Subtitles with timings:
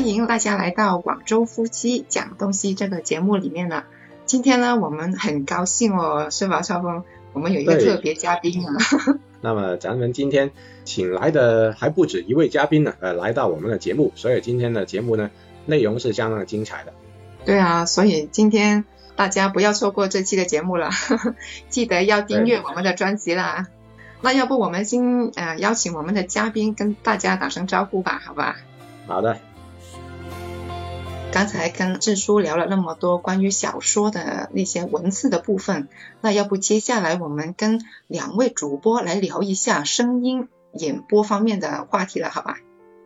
[0.00, 3.84] 欢迎大家来到广州夫妻讲东西这个节目里面呢。
[4.24, 7.04] 今天呢，我们很高兴哦，是吧，超峰？
[7.34, 8.72] 我们有一个特别嘉宾啊。
[9.42, 10.52] 那么咱们今天
[10.86, 15.30] 请来的还不止一位嘉宾呢，呃，来到我们的节目，所以今天的节目呢，
[15.66, 16.94] 内容是相当的精彩的。
[17.44, 20.88] 对啊，所以今天大家不要错过这期的节目了，
[21.68, 23.66] 记得要订阅我们的专辑啦。
[24.22, 28.56] 那要不我们先呃邀请我们的嘉宾跟大家打声招呼吧，好吧？
[29.06, 29.38] 好的。
[31.32, 35.88] 刚才跟志叔聊了那么多关于小说的那些文字的部分，
[36.20, 42.58] 那要不接下来我们跟两位主播来聊一下声音演播方面的话题了，好吧？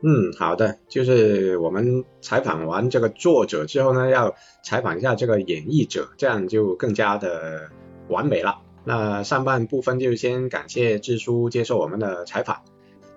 [0.03, 0.79] 嗯，好的。
[0.89, 7.71] 就是我们采访完这个作者之后呢，要采访一下这个演绎者，这样就更加的
[8.09, 8.63] 完美了。
[8.85, 12.63] 那上半部分就先感谢志叔接受我们的采访，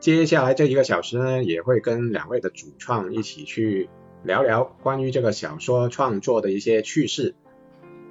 [0.02, 3.90] 接下来这一个小时呢，也会跟两位的主创一起去。
[4.24, 7.36] 聊聊关于这个小说创作的一些趣事。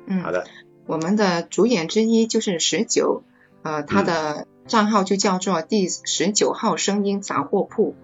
[0.06, 0.46] 嗯，好的。
[0.86, 3.24] 我们的主演之一就是十九，
[3.62, 7.96] 呃，他的账号就叫做第十九号声音杂货铺。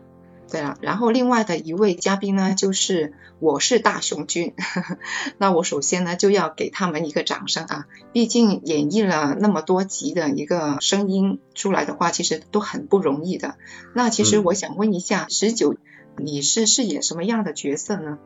[0.51, 4.53] 对了，然后另外的一位嘉宾呢，就是我是大雄君。
[5.39, 13.55] 那我首先呢，就要给他们一个掌声啊，毕竟演绎了那么多集的一个声音出来的话，其实都很不容易的。
[13.95, 15.77] 那其实我想问一下十九。
[16.19, 18.19] 你是饰演什么样的角色呢？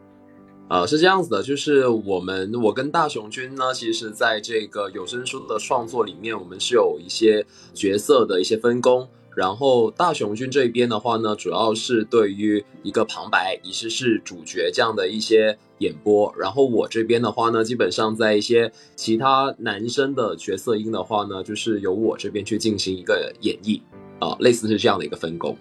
[0.69, 9.09] 呃，是这样子的，就是我们我跟大雄君呢，其实在这个有声书的创作里面，我们是有一些角色的一些分工。
[9.37, 16.35] 然后大雄君这边的话呢，主要是对于一个旁白，也是是主角这样的一些演播。
[16.37, 23.81] 然后我这边的话呢，基本上在一些其他男生的角色音的话呢，就是由我这边去进行一个演绎
[24.19, 25.57] 啊，类似是这样的一个分工。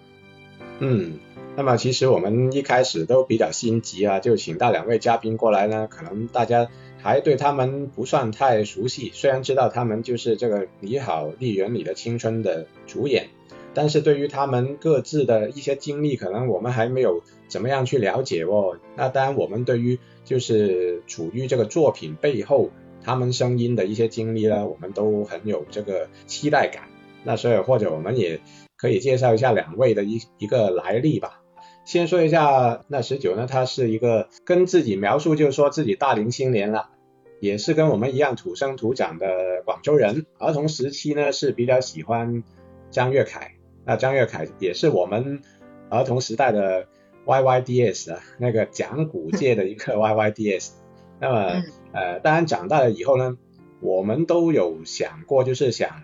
[0.80, 1.12] 嗯。
[1.56, 6.68] 那么其实我们一开始都比较心急啊，就请到两位嘉宾过来呢，可能大家
[6.98, 13.28] 还对他们不算太熟悉，虽然知道他们就是这个《你好，丽园里的青春》的主演，
[13.72, 18.76] 但是对于他们各自的一些经历，可能我们还没有怎么样去了解哦。
[18.94, 22.70] 那当然，我们对于就是处于这个作品背后
[23.02, 26.82] 他们声音的一些经历呢，我们都很有这个期待感。
[27.24, 28.40] 那所以或者我们也
[28.76, 31.40] 可以介绍一下两位的一一个来历吧。
[31.86, 36.90] 先说一下，那十九呢，他是一个跟自己描述，就是说自己大龄青年了，
[37.38, 40.26] 也是跟我们一样土生土长的广州人。
[40.38, 42.42] 儿童时期呢是比较喜欢
[42.90, 43.52] 张悦凯，
[43.84, 45.42] 那张悦凯也是我们
[45.88, 46.88] 儿童时代的
[47.24, 50.74] Y Y D S 啊，那个讲古界的一个 Y Y D S。
[51.20, 53.38] 那么呃，当然长大了以后呢，
[53.80, 56.02] 我们都有想过，就是想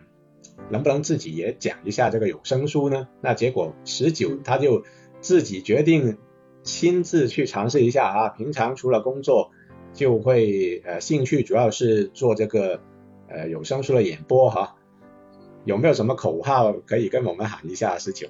[0.70, 3.08] 能不能自己也讲一下这个有声书呢？
[3.20, 4.84] 那结果十九他就。
[5.22, 6.18] 自己决定
[6.62, 8.28] 亲自去尝试一下啊！
[8.28, 9.50] 平常除了工作，
[9.94, 12.78] 就会呃兴趣主要是做这个
[13.28, 14.76] 呃有声书的演播哈。
[15.64, 17.96] 有没有什么口号可以跟我们喊一下？
[17.96, 18.26] 十九，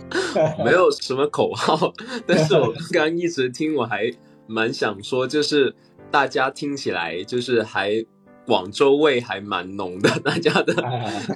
[0.64, 1.92] 没有什么口号，
[2.26, 4.10] 但是我刚刚一直听，我还
[4.46, 5.74] 蛮想说，就是
[6.10, 8.02] 大家听起来就是还
[8.46, 10.74] 广州味还蛮浓的，大家的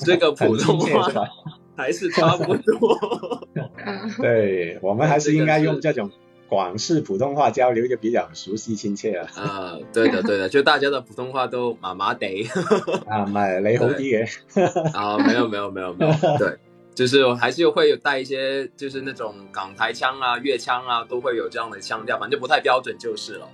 [0.06, 1.12] 这个普通话。
[1.76, 2.98] 还是差不多
[4.20, 6.10] 对我们还是应该用这种
[6.48, 9.26] 广式普通话交流，就比较熟悉亲切了。
[9.34, 12.48] 啊，对的对的，就大家的普通话都麻麻地。
[13.08, 14.92] 啊，咪你好啲嘅。
[14.96, 16.56] 啊，没有没有没有没有，对，
[16.94, 23.48] 就是还是会有带一些，就是那种港台腔啊、粤腔啊，都会有这样的腔调，反正不太标准就是了。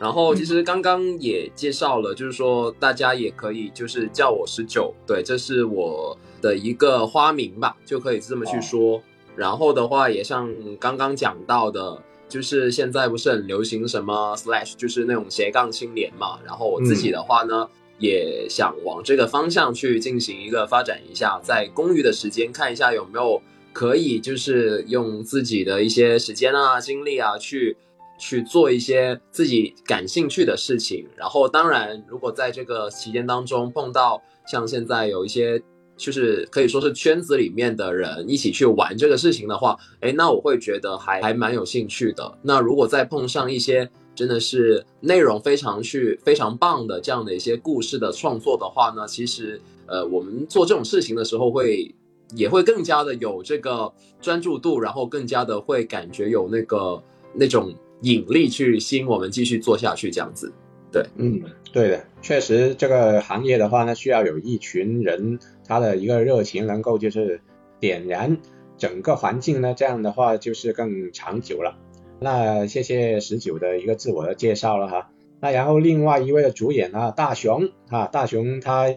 [0.00, 6.16] 然后其实刚刚也介绍了，就是说大家也可以就是叫我十九，对，这是我。
[6.40, 9.00] 的一个花名吧，就可以这么去说。
[9.36, 16.40] 然后的话，也像刚刚讲到的，就是现在不是很流行什么 slash，就是那种斜杠青年嘛。
[16.44, 17.68] 然后我自己的话呢，
[18.00, 23.40] 也想往这个方向去进行一个发展一下，在公余的时间看一下有没有
[23.72, 27.76] 可以，就是用自己的一些时间啊、精力啊，去
[28.18, 31.06] 去做一些自己感兴趣的事情。
[31.16, 35.62] 然后当然，如果在这个期间当中碰到像现在有一些。
[35.98, 42.38] 就是可以说是圈子里面的人一起去玩这个事情的话，哎，那我会觉得还还蛮有兴趣的。
[42.40, 51.92] 那如果再碰上一些真的是内容非常去非常棒的这样的一些故事的创作的话呢，其实呃，我们做这种事情的时候会
[52.34, 57.02] 也会更加的有这个专注度，然后更加的会感觉有那个
[57.34, 60.52] 那种引力去吸引我们继续做下去这样子。
[60.90, 65.38] 对，嗯，对的，确实这个行业的话呢，需要有一群人。
[65.68, 67.40] 他的一个热情能够就是
[67.78, 68.38] 点燃
[68.78, 71.76] 整个环境呢，这样的话就是更长久了。
[72.18, 75.10] 那谢谢十九的一个自我的介绍了哈。
[75.40, 78.88] 那然后另外一位的主演呢，大雄啊，大雄他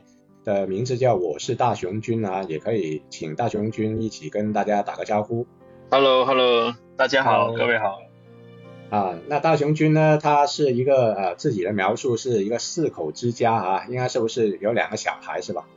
[0.44, 5.46] 的名字叫我是大雄君啊，也可以请大雄君一起跟大家打个招呼。
[5.92, 8.00] Hello，Hello，大家好，各位好。
[8.90, 15.68] 啊，那大雄君呢，他是一个呃自己的描述是一个四口之家啊，应该是不是有两个小孩是吧？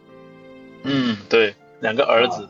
[0.85, 2.49] 嗯，对，两个儿子。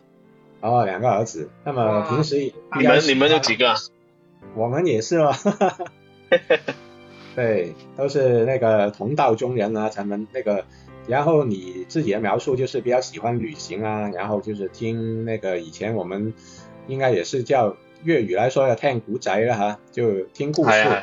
[0.61, 1.49] 哦，两个儿子。
[1.65, 2.37] 那么平时
[2.77, 3.75] 你们你们有几个？
[4.55, 5.33] 我们也是哦。
[7.35, 10.65] 对，都是那个同道中人啊，咱们那个，
[11.07, 16.33] 然后你自己的描述就是比较喜欢旅行啊，然后就是听那个以前我们
[16.87, 21.03] 应该也是叫粤语来说要听古仔了哈，就听故事。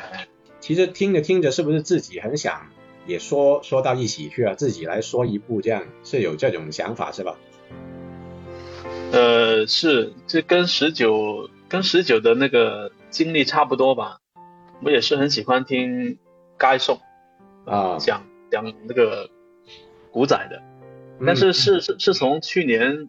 [0.60, 2.68] 其实听着听着，是不是自己很想
[3.06, 4.54] 也说说到一起去啊？
[4.54, 7.36] 自己来说一部这样是有这种想法是吧？
[9.12, 14.18] 呃，是，这跟十九跟十九的那个经历差不多吧。
[14.84, 16.18] 我也是很喜欢听
[16.56, 16.98] 该颂
[17.66, 19.30] 啊，讲讲那个
[20.10, 20.62] 古仔的，
[21.24, 23.08] 但是是是是从去年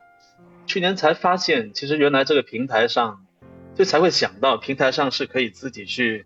[0.68, 3.25] 去年才发现，其实原来这个平台上
[3.74, 6.25] 就才会想到平台上是可以自己去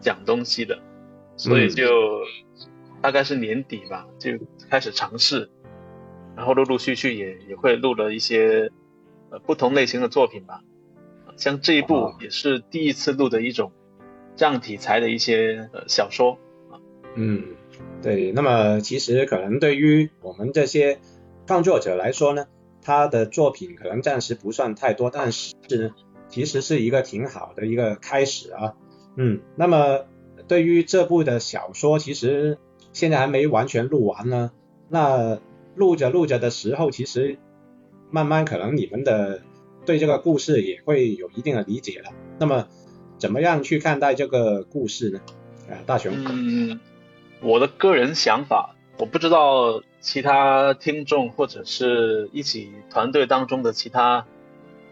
[0.00, 0.80] 讲东西的，
[1.36, 2.20] 所以就
[3.04, 4.30] 大概是年底吧，就
[4.70, 5.50] 开始尝试，
[6.34, 8.70] 然后陆陆续续也也会录了一些
[9.28, 10.62] 呃不同类型的作品吧，
[11.36, 13.72] 像这一部也是第一次录的一种。
[14.36, 16.38] 这样题材的一些呃小说。
[16.70, 16.80] 啊，
[17.14, 17.44] 嗯，
[18.00, 20.98] 对，那么其实可能对于我们这些
[21.46, 22.46] 创作者来说呢，
[22.80, 25.52] 他的作品可能暂时不算太多，但是
[26.30, 28.72] 其实是一个挺好的一个开始啊，
[29.18, 30.06] 嗯，那么
[30.48, 32.58] 对于这部的小说，其实
[32.94, 34.50] 现在还没完全录完呢，
[34.88, 35.38] 那
[35.74, 37.36] 录着录着的时候，其实
[38.10, 39.42] 慢慢可能你们的
[39.84, 42.66] 对这个故事也会有一定的理解了，那么。
[43.16, 45.20] 怎么样去看待这个故事呢？
[45.70, 46.12] 啊，大雄。
[46.28, 46.80] 嗯，
[47.40, 54.26] 我的个人想法，我不知道其他听众或者是一起团队当中的其他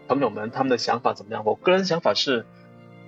[0.07, 1.43] 朋友们他们的想法怎么样？
[1.45, 2.45] 我个人想法是，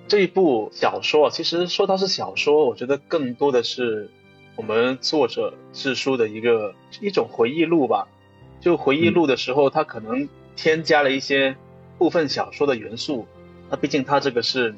[0.09, 4.11] 这一部小说其实说它是小说，我觉得更多的是
[4.55, 8.07] 我们作者志书的一个一种回忆录吧。
[8.59, 11.55] 就回忆录的时候，他可能添加了一些
[11.97, 13.27] 部分小说的元素。
[13.69, 14.75] 那毕竟他这个是。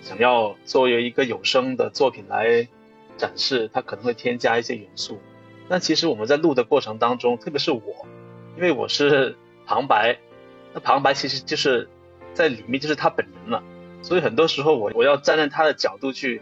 [0.00, 2.68] 想要作为一个有声的作品来
[3.16, 5.18] 展示，他可能会添加一些元素。
[5.68, 7.82] 但其实我们在录的过程当中，特别是我，
[8.56, 9.36] 因为我是
[9.66, 10.16] 旁白，
[10.72, 11.88] 那旁白其实就是
[12.32, 13.60] 在里面就是他本人了，
[14.00, 16.40] 所以很多时候我我要站在他的角度去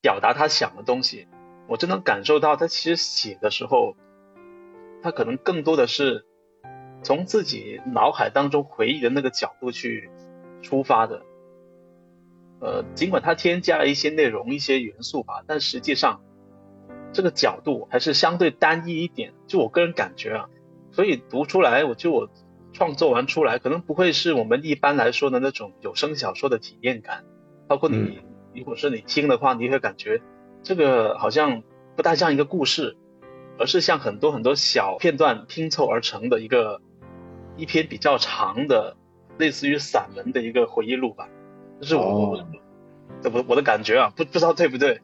[0.00, 1.28] 表达他想的东西，
[1.72, 3.96] 我真能感受到他其实写的时候，
[5.02, 6.26] 他可能更多的是
[7.02, 10.10] 从自己脑海当中回忆的那个角度去
[10.60, 11.22] 出发的。
[12.60, 16.20] 呃，尽管他添加了一些内容、一些元素吧，但实际上
[17.14, 19.32] 这个角度还是相对单一一点。
[19.46, 20.50] 就我个人感觉啊，
[20.90, 22.28] 所以读出来，我就我
[22.74, 27.24] 创作完出来，可能不会是我们一般来说的那种有声小说的体验感。
[27.66, 28.20] 包括你，
[28.54, 30.20] 如果是你听的话，你会感觉
[30.62, 31.62] 这个好像
[31.96, 32.96] 不太像一个故事，
[33.58, 36.80] 而是像很多很多小片段拼凑而成的一个
[37.56, 38.96] 一篇比较长的，
[39.38, 41.28] 类似于散文的一个回忆录吧。
[41.80, 42.46] 这是我我
[43.32, 45.00] 我我的感觉啊，不不知道对不对？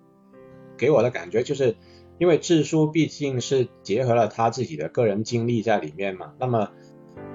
[0.77, 1.77] 给我的感觉就是，
[2.19, 6.71] 因为智书毕竟是结合了他自己的个人经历在里面嘛，那么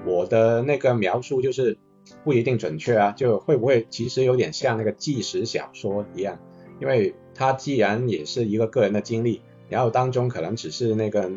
[0.06, 1.76] 我的那个描述就是
[2.24, 6.38] 不一定准确啊，就会不会其实有点像那个纪实小说一样？
[6.80, 11.30] 因为他既然也是一个个人的经历，然后当中可能只是那个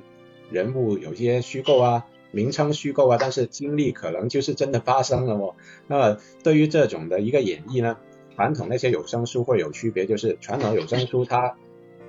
[0.51, 2.05] 人物有些虚构啊。
[2.29, 5.55] 名称虚构啊，但是经历可能就是真的发生了哦。
[5.87, 7.97] 那么对于这种的一个演绎呢，
[8.35, 11.55] 传统那些有声书会有区别，就是传统有声书它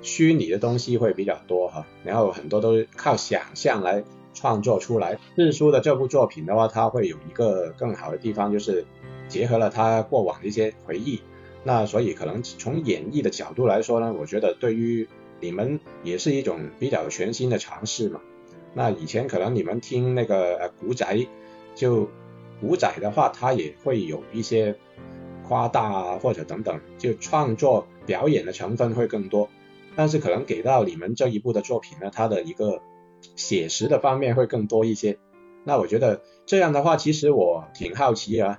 [0.02, 4.02] 虚拟的东西会比较多哈，然后很多都是靠想象来
[4.34, 5.18] 创作出来。
[5.36, 8.84] 日书的这部作品的话，它会有一个更好的地方，就是
[9.28, 11.20] 结合了他过往的一些回忆。
[11.68, 15.06] 那所以可能从演绎的角度来说呢，我觉得对于
[15.38, 18.22] 你们也是一种比较全新的尝试嘛。
[18.72, 21.26] 那以前可能你们听那个呃古仔，
[21.74, 22.08] 就
[22.58, 24.74] 古仔的话，它也会有一些
[25.46, 29.50] 夸大啊或者等等，就创作表演的成分会更多。
[29.94, 32.80] 但是可能给到你们这一部的作品呢，它的一个
[33.36, 35.18] 写实的方面会更多一些。
[35.64, 38.58] 那我觉得这样的话，其实我挺好奇啊。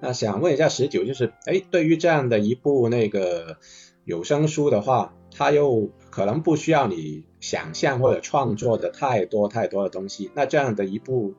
[0.00, 3.56] 那想问一下十九，就是哎，对于这样的一部那个
[4.04, 7.24] 有声书的话，它又可能不需要你。
[7.38, 11.32] 想象或者创作的太多太多的东西，那这样的一部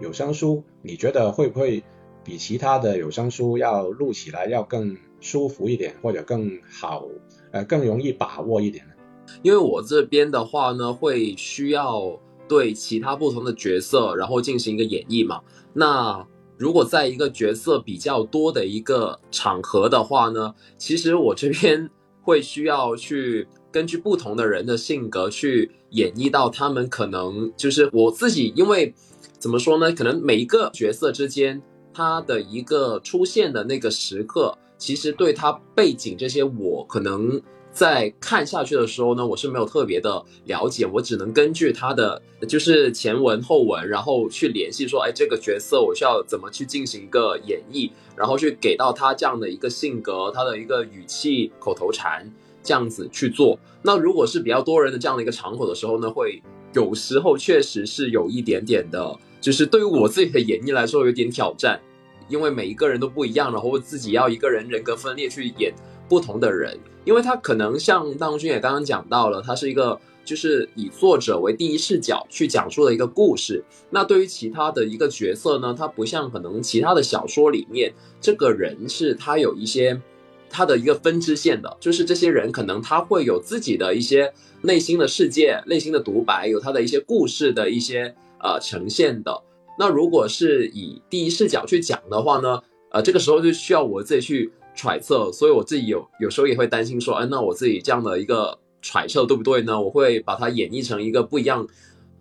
[0.00, 1.84] 有声书，你觉得会不会
[2.24, 7.06] 比其他的有声书要录起来要更舒服一点，或者更好
[7.52, 8.94] 呃更容易把握一点呢？
[9.42, 12.18] 因为我这边的话呢，会需要
[12.48, 15.40] 对其他不同的角色，然后进行一个演绎嘛。
[15.72, 21.90] 那如果在一个角色比较多的一个场合的话呢，其实我这边
[22.22, 28.94] 会需要去根据不同的人的性格去演绎到他们可能就是我自己，因为
[29.38, 29.92] 怎么说呢？
[29.92, 31.60] 可能每一个角色之间
[31.92, 37.40] 他的一个出现的那个时刻，其实对他背景这些我可能。
[37.74, 52.30] 在看下去的时候呢，我是没有特别的了解，我只能根据他的就是前文后文，然后去联系说，哎，这个角色我需要怎么去进行一个演绎，然后去给到他这样的一个性格，他的一个语气、口头禅
[52.62, 53.58] 这样子去做。
[53.82, 56.40] 那如果是比较多人的这样的一个场口的时候呢，会
[56.74, 61.80] 有时候确实是有一点点的，就是对于我自己的演绎来说有点挑战，
[62.28, 65.74] 因为每一个人都不一样，然后自己要一个人人格分裂去演
[66.08, 66.78] 不同的人。
[67.04, 73.62] 因为他可能像大红军也刚刚讲到了，他是一个就是以作者为第一视角去讲述的一个故事。
[73.90, 77.92] 那对于其他的一个角色呢，他不像可能其他的小说里面，
[78.22, 80.00] 这个人是他有一些
[80.48, 84.32] 他的一个分支线的，就是这些人可能他会有自己的一些
[84.62, 89.42] 内心的世界、内心的独白，有他的一些故事的一些呃呈现的。
[89.78, 94.50] 那如果是以第一视角去讲的话呢，呃，这个时候就需要我自己去。
[94.74, 99.80] 揣测，所以我自己有有时候也会担心说，哎，那我自己这样的一个揣测对不对呢？
[99.80, 101.66] 我会把它演绎成一个不一样、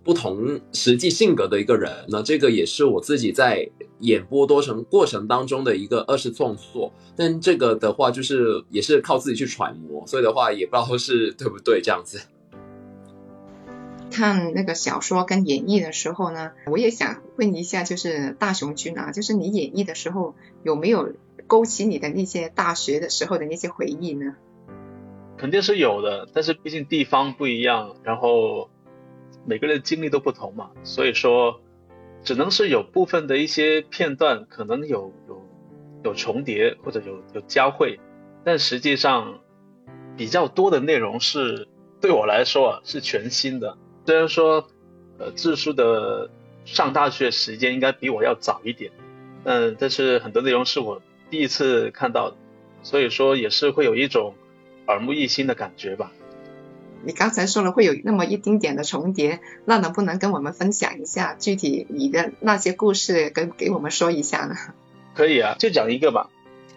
[0.03, 1.91] 不同实际性格的一个人。
[2.09, 3.67] 那这个也是我自己在
[3.99, 6.93] 演播多程过程当中的一个二次创作。
[7.15, 12.21] 但这个的话，就是也是靠自己去揣摩，所以的话也不知道是对不对这样子。
[14.11, 21.13] 看那个小说跟演绎的时候呢，我也想问一下，就是大雄君啊，就是你演绎的时候有没有？
[21.47, 24.35] 勾起你的那些大学的时候的那些回忆呢？
[25.37, 28.69] 肯定是有的，但是毕竟地方不一样，然后
[29.45, 31.59] 每个人的经历都不同嘛，所以说
[32.23, 35.41] 只能是有部分的一些片段可能有有
[36.03, 37.99] 有重叠或者有有交汇，
[38.45, 39.39] 但实际上
[40.15, 41.67] 比较多的内容是
[41.99, 43.77] 对我来说啊是全新的。
[44.05, 44.67] 虽然说
[45.17, 46.29] 呃智叔的
[46.63, 48.91] 上大学时间应该比我要早一点，
[49.43, 51.01] 嗯，但是很多内容是我。
[51.33, 52.35] 第一次看到，
[52.83, 54.35] 所以说也是会有一种
[54.85, 56.11] 耳目一新的感觉吧。
[57.03, 64.55] 你刚才说了会有那么一丁点的重叠，那能不能跟我们分享一下具体你的那些故事，跟给我们说一下呢？
[65.15, 66.29] 可以啊，就讲一个吧。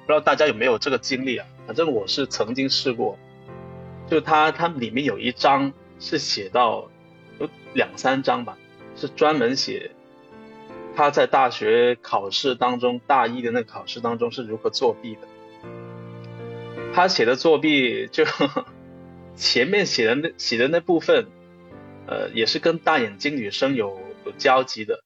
[0.06, 1.46] 不知道大家有没有这个经历啊？
[1.66, 3.18] 反正我是曾经试过，
[4.08, 5.70] 就它它里面有一章
[6.00, 6.88] 是写到
[7.38, 8.56] 有两三章吧，
[8.96, 9.90] 是专门写。
[10.96, 15.20] 他在大学考试当中，大一的那个考试当中是如何作弊的？
[16.94, 18.24] 他写的作弊就
[19.36, 21.26] 前面写的那写的那部分，
[22.06, 25.04] 呃，也是跟大眼睛女生有有交集的，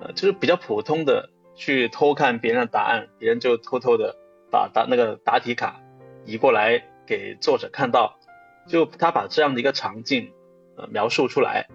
[0.00, 4.14] 呃，就是比较普通的去偷看别人的答案，别人就偷偷的
[4.52, 5.80] 把答那个答题卡
[6.26, 8.20] 移过来给作者看到，
[8.68, 10.30] 就他把这样的一个场景
[10.76, 11.66] 呃描述出来，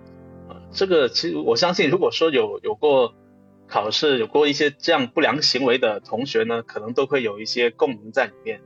[0.48, 3.14] 呃，这个其实我相信，如果说有有过。
[3.74, 8.62] 考试有过一些这样不良行为的同学呢，可能都会有一些共鸣在里面。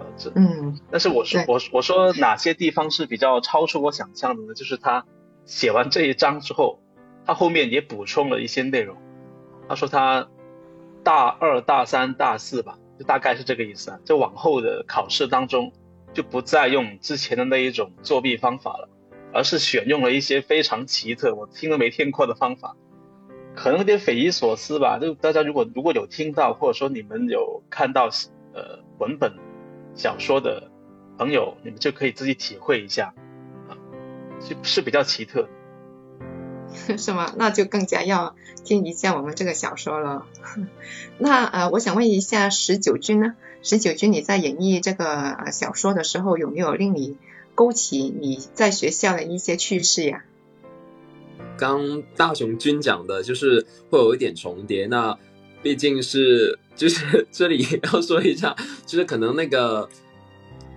[0.00, 4.54] 呃，这嗯，但是我说我我说哪些地方是比较超出我想象的呢？
[4.54, 5.06] 就是他
[5.44, 6.80] 写完这一章之后，
[7.24, 8.96] 他后面也补充了一些内容。
[9.68, 10.28] 他说他
[11.04, 14.00] 大二、大三、大四吧，就大概是这个意思啊。
[14.04, 15.72] 就往后的考试当中，
[16.12, 18.88] 就不再用之前的那一种作弊方法了，
[19.32, 22.74] 而是选用了一些非常奇特、我听都没听过的方法。
[23.54, 28.08] 可能有点匪夷所思吧，就大家如果如果有听到，或者说你们有看到
[28.54, 29.34] 呃文本
[29.94, 30.70] 小说的
[31.18, 33.14] 朋友，你们就可以自己体会一下，
[33.68, 33.76] 啊，
[34.40, 35.48] 是是比较奇特，
[36.96, 37.32] 是吗？
[37.36, 40.26] 那就更加要听一下我们这个小说了。
[41.18, 43.34] 那呃，我想问一下十九君呢？
[43.62, 47.16] 十九君你在演绎这个小说的时候，有没有令你
[47.54, 50.24] 勾起你在学校的一些趣事呀？
[51.62, 55.16] 刚大雄君讲的就是会有一点重叠，那
[55.62, 58.52] 毕竟是就是 这里要说一下，
[58.84, 59.88] 就是可能那个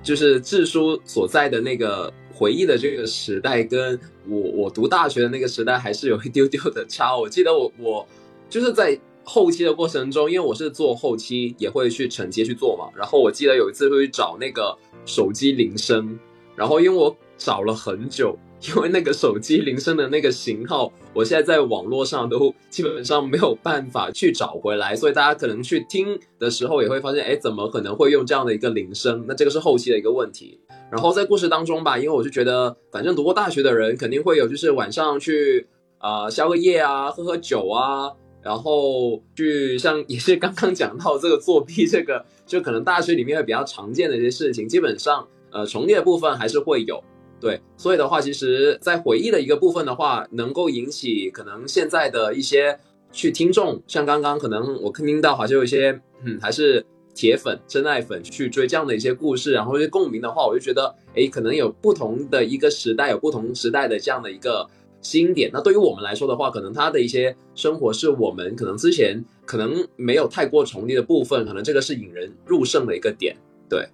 [0.03, 3.99] 就是智叔所在的那个回忆的这个时代，跟
[4.29, 7.17] 我我读大学的那个时代还是有一丢丢的差。
[7.17, 8.07] 我记得我我
[8.47, 12.95] 就是在后期的过程中，因为我是做后期，也会去承接去做嘛。
[12.95, 16.19] 然后我记得有一次会去找那个手机铃声，
[16.55, 18.37] 然后因为我找了很久。
[18.67, 29.23] 因为那个手机铃声的那个型号，我现在在网络上都基本上没有办法去找回来，所以大家可能去听的时候也会发现，哎，怎么可能会用这样的一个铃声？
[29.27, 30.59] 那这个是后期的一个问题。
[30.91, 35.67] 然后在故事当中吧，因为我就觉得，反正读过大学的人肯定会有，就是晚上去
[35.99, 47.03] 啊宵个夜啊，喝喝酒啊，然后去像也是刚刚讲到这个作弊，这个就可能大学里面会比较常见的一些事情，基本上呃重叠的部分还是会有。
[47.45, 52.75] 对，所以的话，其实，在回忆的一个部分的话，能够引起可能现在的一些
[53.11, 55.91] 去听众，像刚刚可能我听到好像有一些，
[56.23, 56.83] 嗯，还是
[57.13, 64.67] 铁粉、真爱粉去追这样的一些故事，然后一些共鸣的话，我就觉得，哎，可能有不同的一个时代，有不同时代的这样的一个
[65.03, 65.51] 新点。
[65.53, 73.37] 那对于我们来说的话，可能他的一些生活是我们可能之前可能没有太过重叠的部分，可能这个是引人入胜的一个点，
[73.69, 73.87] 对。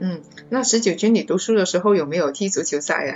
[0.00, 3.14] 嗯，那十九军你读书的时候有没有踢足球赛呀？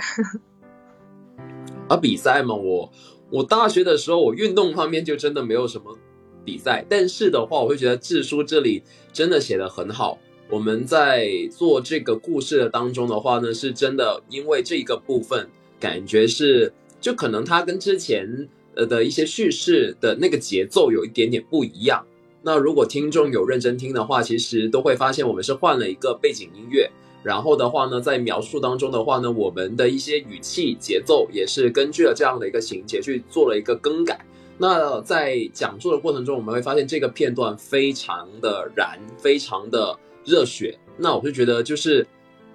[1.87, 2.91] 啊，比赛嘛，我
[3.29, 5.97] 我大学的时候我运动方面就真的没有什么
[6.43, 10.17] 比赛，但是的话，我会觉得志书这里真的写的很好。
[10.49, 15.47] 我们在做这个故事的当中的话呢，是真的因为这一个部分
[15.79, 22.05] 感觉是，就可能它跟之前呃的一些叙事的那个节奏有一点点不一样。
[22.45, 26.91] 那如果听众有认真听的话，其实都会发现我们是换了一个背景音乐，
[27.23, 34.19] 然后的话呢，在描述当中的话呢，我们的一些语气节奏也是根据了这样的一个情节去做了一个更改。
[34.57, 40.77] 那在讲述的过程中，我们会发现这个片段非常的燃，非常的热血。
[40.97, 42.05] 那我就觉得就是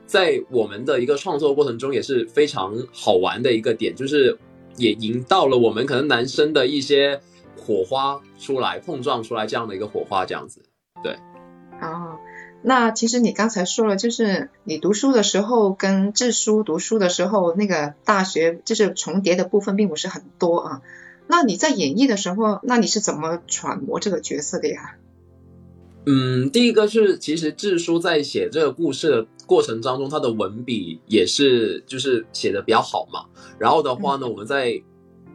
[0.04, 4.36] 在我们的一个创作过程中也是非常好玩的一个点，就是
[4.76, 7.18] 也引到了我们可能男生的一些。
[7.68, 10.62] 火花出来，碰撞出来这样的一个火花，这样子，
[11.04, 11.18] 对。
[11.82, 12.18] 哦，
[12.62, 20.80] 那其实你刚才说了，就是你读书的时候跟智书读书的时候，那个大学就是重叠的部分并不是很多啊。
[21.26, 24.96] 那你在演绎的时候，那你是怎么揣摩这个角色的呀？
[26.06, 33.26] 嗯，第一个是，其实智书在写这个故事的过程当中，他的文笔也是就是写的比较好嘛。
[33.58, 34.82] 然后的话呢，我们在。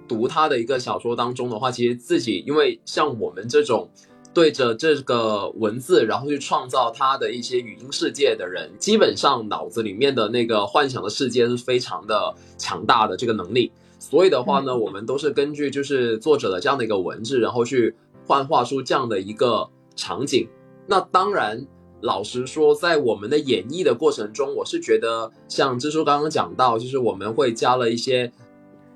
[0.07, 3.89] 读他的一个小说当中的话，其实自己因为像我们这种
[4.33, 13.71] 对着这个文字，然后去创造他的一些语音世界的人，基本上脑子里面的那个幻想的世界是非常的强大的这个能力。
[13.99, 20.47] 所以的话呢，我们都是根据就是作者的这样的一个文字，然后去幻化出这样的一个场景。
[20.87, 21.65] 那当然，
[22.01, 28.31] 老实说，在我们的演绎的过程中，我是觉得像支书刚刚讲到，就是我们会加了一些。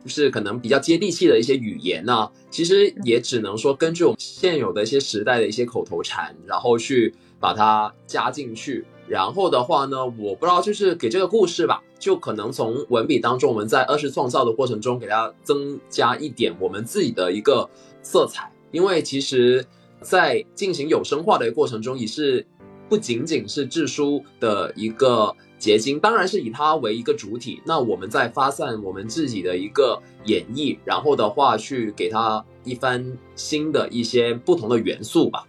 [0.08, 8.86] 就是可能比较接地气的一些语言呢，其实也只能说根据我们现有的一些时代的一些口头禅，然后去把它加进去。
[9.06, 17.70] 然后的话呢，我不知道就是给这个故事吧，就可能从文笔当中，我们在二次创造的过程中，给它增加一点我们自己的一个
[18.02, 18.50] 色彩。
[18.72, 19.66] 因为其实，
[20.02, 22.46] 在进行有声化的一个过程中，也是
[22.88, 25.36] 不仅仅是智书的一个。
[25.60, 35.48] 结晶当然是以它为一个主体，那我们再发散我们自己的一个演绎，然后的话去给它一番新的一些不同的元素吧。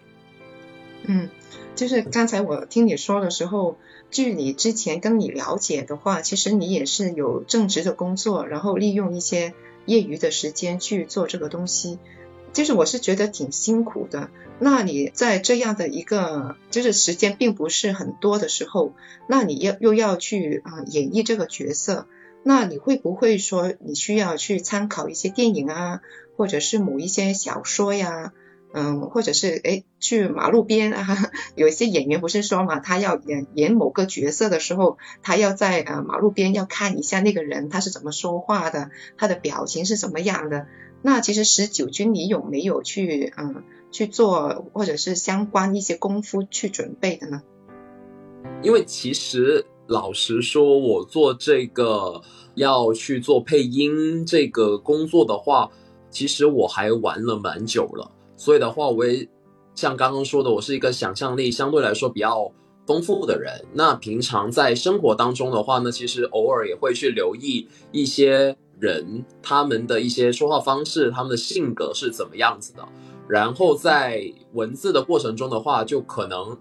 [1.05, 1.29] 嗯，
[1.75, 3.77] 就是刚才我听你说的时候，
[4.11, 9.53] 据你之前跟你了解的话，其实你也是有正职的工作，然后利用一些
[9.85, 11.99] 业余的时间去做这个东西。
[12.55, 14.31] 就是我是觉得挺辛苦的。
[14.61, 18.93] 那你在这样的一个就是时间并不是很多的时候，
[19.29, 22.07] 那你要又要去啊演绎这个角色，
[22.43, 26.01] 那你会不会说你需要去参考一些电影啊，
[26.37, 28.33] 或者是某一些小说呀，
[28.75, 40.67] 嗯，或者是诶去马路边啊， 有一些演员不是说嘛，他要演演某个角色的时候，他要在呃马路边要看一下那个人他是怎么说话的，他的表情是什么样的。
[41.01, 47.43] 那其实十九军你有没有去嗯去做或者是相关一些功夫去准备的呢？
[48.63, 52.21] 因为其实老实说，我做这个
[52.57, 55.71] 要去做配音这个工作的话，
[56.11, 58.11] 其实我还玩了蛮久了。
[58.37, 59.29] 所以的话，我也
[59.75, 62.53] 像刚刚说的，我是一个想象力相对来说比较
[62.87, 63.65] 丰富的人。
[63.73, 68.57] 那平常在生活当中的话呢，其实偶尔也会去留意一些。
[68.81, 72.87] 人他们的一些说话方式，他们的性格是怎么样子的？
[73.29, 76.57] 然后在文字的过程中的话，就可能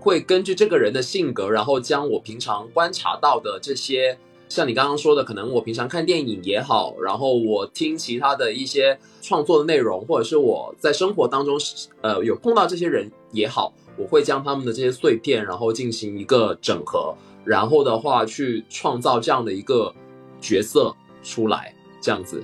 [0.00, 11.56] 会根据这个人的性格，然后将我平常观察到的这些，像你刚刚说的，可能我平常看电影也好，然后我听其他的一些创作的内容，或者是我在生活当中
[12.00, 19.94] 呃有碰到这些人也好，我会将他们的这些碎片，然后进行一个整合，然后的话去创造这样的一个
[20.40, 20.92] 角色。
[21.22, 22.42] 出来这样子，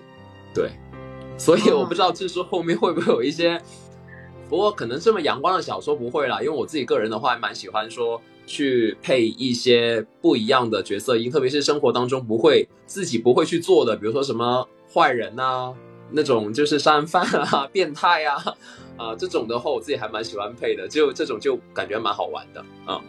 [0.54, 0.70] 对，
[1.38, 3.60] 所以我不知道这是后面会不会有一些，
[4.48, 15.74] 不过可能这么阳光的小说不会啦，因为我自己个人的话还蛮喜欢说去配一些不一样的角色音，特别是生活当中不会自己不会去做的，比如说什么坏人呐，
[16.10, 18.54] 那种就是杀人犯啊、 变态啊，
[18.96, 23.00] 啊这种的话我自己还蛮喜欢配的，就这种就感觉蛮好玩的啊。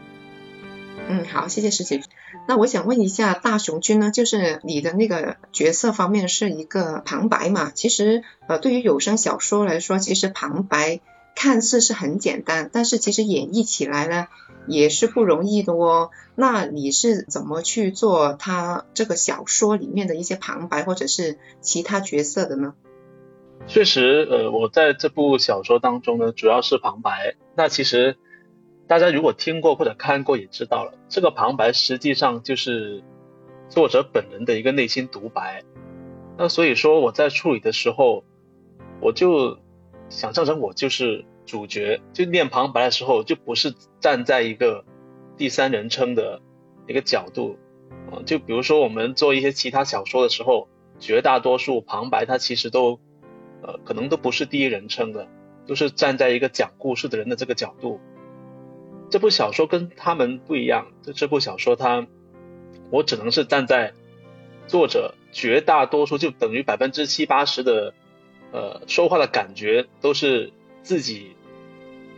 [1.10, 2.02] 嗯，好，谢谢师姐。
[2.48, 7.72] 那我想问一下，大雄君呢，就是你的那个角色方面是一个旁白嘛？
[7.74, 11.02] 其实，呃，对于有声小说来说，其实旁白
[11.36, 14.28] 看似是很简单，但是其实演绎起来呢，
[14.68, 16.12] 也是不容易的哦。
[16.36, 22.74] 那你是怎么去做他这个小说里面的一些旁白或者是其他角色的呢？
[23.68, 27.36] 确实，呃，我在这部小说当中呢，主要是旁白。
[27.56, 28.18] 那其实。
[28.88, 33.04] 大家如果听过或者看过也知道了，这个旁白实际上就是
[33.68, 35.64] 作者本人的一个内心独白。
[36.38, 38.24] 那所以说我在处理的时候，
[39.02, 39.58] 我就
[40.10, 44.86] 想象成我就是主角，就念旁白的时候就不是站在一个
[45.36, 46.42] 第三人称的
[46.88, 47.58] 一个角度
[48.12, 48.22] 啊。
[48.26, 50.68] 就比如说我们做一些其他小说的时候，
[51.00, 53.00] 绝大多数旁白它其实都
[53.64, 55.28] 呃可能都不是第一人称的，
[55.66, 58.00] 都是站在一个讲故事的人的这个角度。
[59.10, 62.06] 这部小说跟他们不一样，就这部小说，它
[62.90, 63.94] 我只能是站在
[64.68, 67.94] 作者绝大多数，就等于百分之七八十的
[68.52, 71.36] 呃说话的感觉都是自己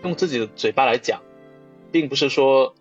[0.03, 1.21] 用自己的嘴巴来讲，
[1.91, 2.73] 并不是说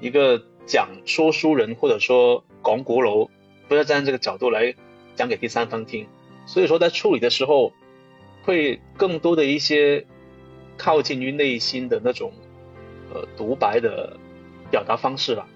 [0.00, 3.28] 一个讲说书人或者说广古楼，
[3.68, 4.74] 不要站在这个角度来
[5.14, 6.06] 讲给第三方听。
[6.46, 7.72] 所以说在处理的时候，
[8.44, 10.06] 会更多的一些
[10.78, 12.32] 靠近于内心的那种。
[13.14, 14.16] 呃，独白的
[14.68, 15.48] 表达方式吧，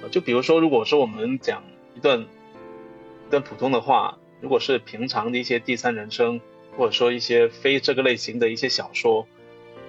[0.00, 1.64] 呃，就比如说，如果说我们讲
[1.96, 6.40] 一段一段普通的话，如果是平常的一些第三人称，
[6.76, 9.26] 或者说一些非这个类型的一些小说，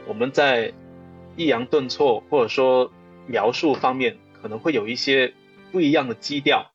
[0.07, 0.73] 我们在
[1.35, 2.91] 抑扬顿挫或者说
[3.27, 5.33] 描述方面可能会有一些
[5.71, 6.71] 不一样的基调，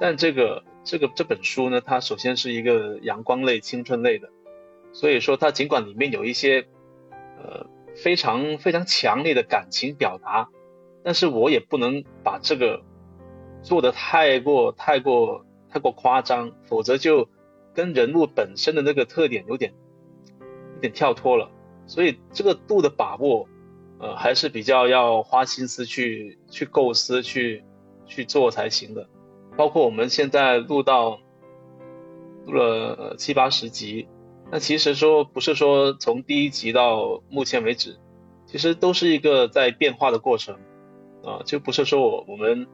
[0.00, 4.30] 但这个这个这本书呢，它首先是一个阳光类、青春类的，
[4.94, 6.66] 所以说它尽管里面有一些
[7.36, 7.66] 呃。
[8.02, 10.48] 非常非常强烈的感情表达，
[11.04, 12.82] 但是我也不能把这个
[13.62, 17.28] 做的太过太过太过夸张，否则就
[17.74, 19.74] 跟人物本身的那个特点有点
[20.74, 21.50] 有点跳脱了。
[21.86, 23.48] 所以这个度的把握，
[23.98, 27.62] 呃，还是比较要花心思去去构思去
[28.06, 29.08] 去做才行的。
[29.56, 31.20] 包括我们现在录到
[32.46, 34.08] 录了七八十集。
[34.52, 37.98] 那其实说不是说从第一集到目前为止，
[38.46, 40.56] 其实都是一个在变化的过程
[41.22, 42.66] 啊，就不是说我我们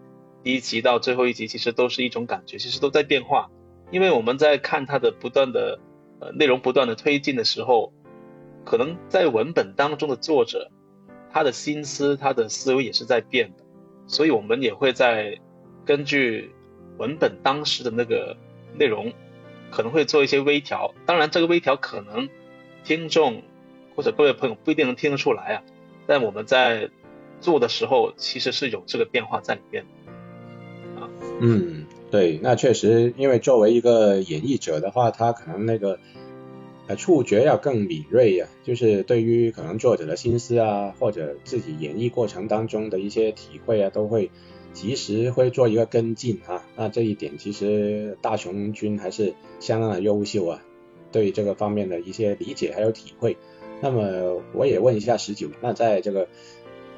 [0.43, 3.51] 第一集到最后一集其实都是一种感觉，其实都在变化，
[3.91, 5.79] 因为我们在看它的不断的
[6.21, 7.93] 呃内容不断的推进的时候，
[8.65, 10.71] 可能在文本当中的作者
[11.31, 13.63] 他的心思他的思维也是在变的，
[14.07, 15.39] 所以我们也会在
[15.85, 16.55] 根据
[16.97, 18.35] 文本当时的那个
[18.79, 19.13] 内容。
[19.71, 22.29] 可能会做一些微调，当然这个微调可能
[22.85, 23.43] 听众
[23.95, 25.63] 或者各位朋友不一定能听得出来啊，
[26.07, 26.91] 但我们在
[27.41, 29.85] 做的时候其实是有这个变化在里面
[30.99, 31.09] 啊。
[31.41, 35.99] 嗯，对，那确实，因为作为一个演绎者的话，他可能那个
[36.87, 44.31] 呃触觉要更敏锐呀，就是对于可能作者的心思啊，或者自己演绎过程当中的一些体会啊，都会。
[44.77, 50.63] 及时会做一个跟进啊，那这一点其实大雄君还是相当的优秀啊，
[51.11, 53.39] 对这个方面的一些理解还有体会。
[53.81, 56.29] 那么我也问一下十九，那在这个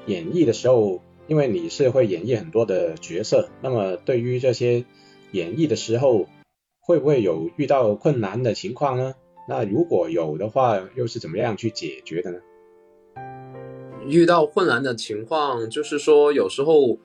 [0.06, 4.84] 演绎的时候，因为你是会演绎很多的角色，那么对于这些
[5.30, 6.26] 演绎的时候，
[6.80, 9.14] 会不会有遇到困难的情况呢？
[9.48, 12.38] 那如果有的话，又是怎么样去解决的呢？
[14.08, 16.98] 遇到困难的情况，就是说有时候。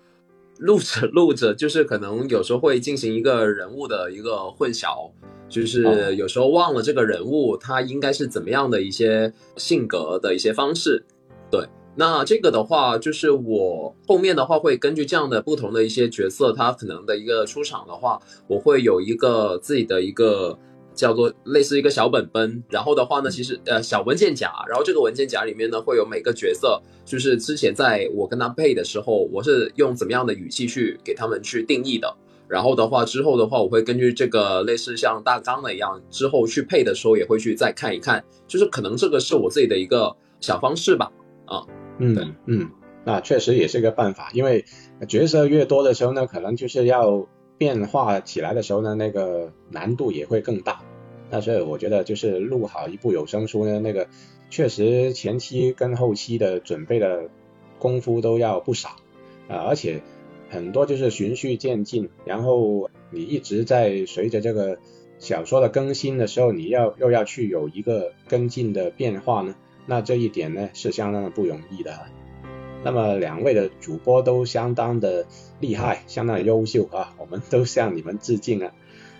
[0.59, 5.11] 录着 录着，就是可能有时候会进行一个人物的一个混淆，
[5.49, 11.03] 就是有时候忘了这个人物他应该是怎么样的一些性格的一些方式。
[11.51, 20.57] 对，那这个的话，就是我后面的话会根据这样的不同的一些角色，他可能的一个出场的话，我会有一个自己的一个。
[20.95, 32.15] 叫做类似一个小本本，然后的话呢，其实呃小文件夹，然后这个文件夹里面呢会有每个角色，就是之前在我跟他配的时候，我是用怎么样的语气去给他们去定义的，
[32.47, 41.11] 然后的话之后的话，我会根据这个类似像大纲的一样，之后去配的时候也会去再看一看，就是可能这个是我自己的一个小方式吧，
[41.45, 41.63] 啊，
[41.99, 42.69] 嗯嗯，
[43.05, 44.63] 那确实也是一个办法，因为
[45.07, 47.27] 角色越多的时候呢，可能就是要。
[47.57, 50.81] 变化起来的时候呢，那个难度也会更大。
[51.29, 54.07] 那所以我觉得就是录好一部有声书呢，那个
[54.49, 57.29] 确实前期跟后期的准备的
[57.79, 58.89] 功夫都要不少
[59.47, 60.01] 啊，而且
[60.49, 64.77] 很多就是循序渐进，然后你一直在随着这个
[65.17, 69.55] 小说的更新的时候，你要又要去有一个跟进的变化呢，
[69.87, 71.99] 那这一点呢是相当的不容易的。
[72.83, 75.25] 那么两位的主播都相当的
[75.59, 78.73] 厉害，相当的优秀啊，我们都向你们致敬啊。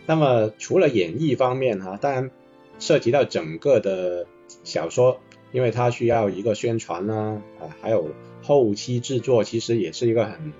[0.05, 2.29] 那么除了演绎方面哈，当然
[2.77, 4.27] 涉及到整个的
[4.63, 5.19] 小说，
[5.53, 8.09] 因为它需要一个宣传呢，啊，还有
[8.41, 10.53] 后期制作，其实也是一个很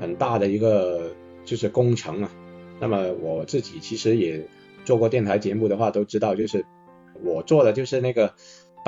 [0.00, 1.10] 很大的一个
[1.44, 2.30] 就是工程啊。
[2.78, 4.46] 那么我自己其实也
[4.84, 6.64] 做过电台节目的话，都知道，就是
[7.24, 8.34] 我做的就是那个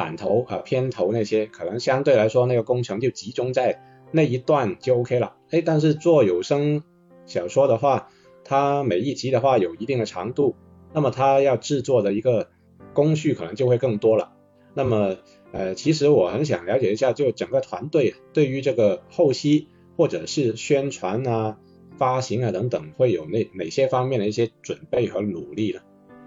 [0.01, 5.37] 版头啊、片头那些，可能相对来说那个工程就集中在那一段就 OK 了。
[5.51, 6.83] 哎，但是做有声
[7.27, 8.09] 小说的话，
[8.43, 10.57] 它每一集的话有一定的长度，
[10.95, 12.49] 那么它要制作的一个
[12.95, 14.33] 工序可能就会更多了。
[14.73, 15.19] 那么
[15.53, 21.59] 呃，其实我很想了解一下，就整个团队对于这个后期或者是宣传啊、
[21.99, 25.81] 发行啊等等，会有哪哪些方面的一些准备和努力呢？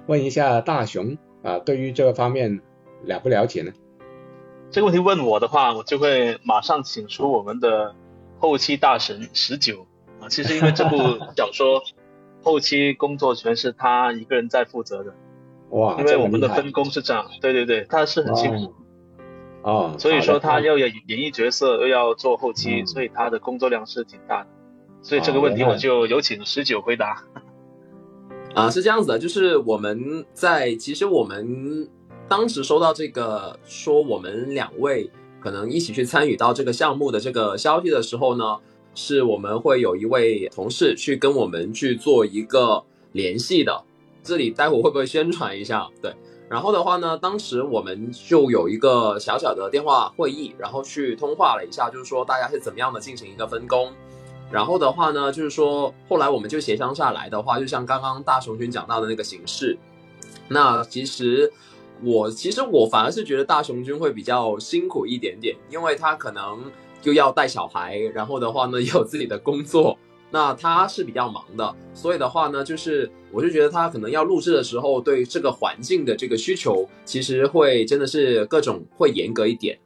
[0.06, 2.62] 问一下大雄啊，对于这个方面
[3.06, 3.72] 了不了解呢？
[4.72, 7.96] 这个问题问我的话，我就会马上请出我们的
[8.39, 9.86] 后期大神十九
[10.20, 10.30] 啊。
[10.30, 10.98] 其实因为这部
[11.38, 11.82] 小说。
[12.46, 15.13] 后期工作全是他一个人在负责的，
[15.70, 15.96] 哇！
[15.98, 18.74] 因为我们的分工是这样，对对对，他是很辛苦，
[19.62, 24.50] 哦，所以说他要演演绎角色，又要做后期，所以他的工作量是挺大的。
[25.02, 27.24] 所以这个问题我就有请十九回答。
[28.56, 31.88] 啊，是这样子的，就是我们在其实我们
[32.28, 35.10] 当时收到这个说我们两位
[35.40, 38.58] 可能一起去参与到这个项目的这个消息的时候呢。
[38.96, 42.84] 是我们会有一位同事去跟我们去做一个
[43.14, 43.84] 联系的，
[44.22, 45.90] 这里待会会不会宣传一下？
[46.00, 46.14] 对，
[46.48, 53.92] 然后的话呢，当时我们就有一个小小的电话会议，然后去通话了一下，就是说大家是怎么样的进行一个分工。
[54.52, 59.76] 然后的话呢，就是说后来我们就协商下来的话，就像刚刚大雄君讲到的那个形式。
[60.48, 61.52] 那其实
[62.04, 66.60] 我其实我反而是觉得大雄君会比较辛苦一点点，因为他可能。
[67.06, 70.00] 又要带小孩，然后的话呢，也有自己的工作，
[70.32, 79.78] 那他是比较忙的，所以的话呢，就是我就觉得他可能要录制的时候，对这个环境的这个需求，其实会真的是各种会严格一点。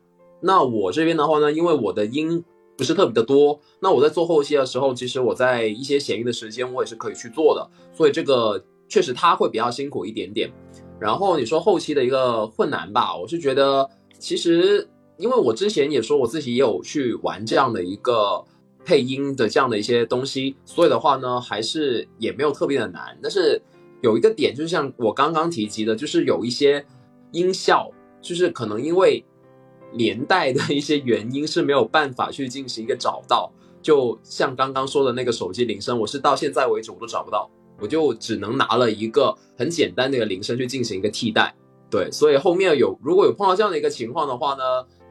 [0.42, 2.44] 那我这边的话呢，因为我的音
[2.78, 10.52] 不是特别的多，那我在做后期的时候，其实我在一些闲余的时间，我也是可以去做的，所以这个确实他会比较辛苦一点点。
[11.00, 14.88] 然后你说后期的一个困难吧，我是觉得其实。
[15.20, 18.40] 因为我之前也说我自己也有去玩这样的一个
[18.86, 23.18] 配音的这样的一些东西，所以的话呢，还是也没有特别的难。
[23.20, 23.60] 但是
[24.04, 26.86] 有一个点，就像我刚刚提及的，就是有一些
[27.32, 27.90] 音效，
[28.22, 29.26] 就是可能因为
[29.92, 33.52] 年代的一些原因是没有办法去进行一个找到。
[33.82, 41.54] 就像刚刚说的那个手机铃声，我是到现在为止我都找不到，我就只能拿了一个很简单的一个铃声去进行一个替代。
[41.90, 44.64] 对，所以后面有如果有碰到这样的一个情况的话呢？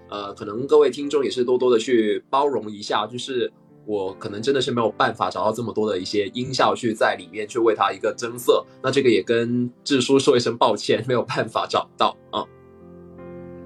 [0.09, 3.52] 呃，可能各位听众也是多多的去包容一下，就是
[3.87, 12.46] 我可能真的是没有办法找到这么多的一些音效去在里面去为它一个增色，那这个也跟智叔说一声抱歉，没有办法找到啊。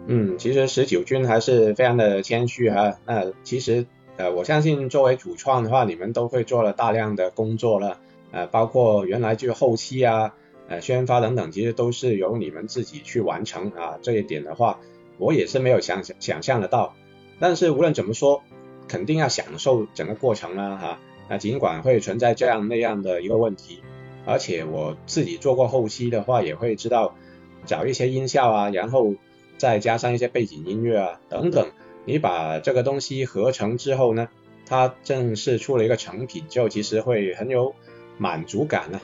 [0.06, 3.84] 嗯，其实十九军还是非常的谦虚哈，那其实
[4.16, 7.98] 呃，我相信作为主创的话，你们都会做了大量的工作了，
[8.32, 10.34] 呃，包括原来就后期啊，
[10.68, 14.78] 呃，宣发等等，其实都是由你们自己去完成啊，这一点的话。
[15.18, 16.94] 我也是没有想想象得到，
[17.38, 18.42] 但是无论怎么说，
[18.88, 20.98] 肯定要享受整个过程啦哈。
[21.28, 23.82] 那尽管会存在这样那样的一个问题，
[24.24, 27.14] 而且我自己做过后期的话，也会知道
[27.66, 29.14] 找一些音效啊，然后
[29.58, 31.70] 再加上一些背景音乐啊等等，
[32.06, 34.28] 你把这个东西合成之后呢，
[34.64, 37.74] 它正式出了一个成品，之后其实会很有
[38.20, 39.00] 满足感呢。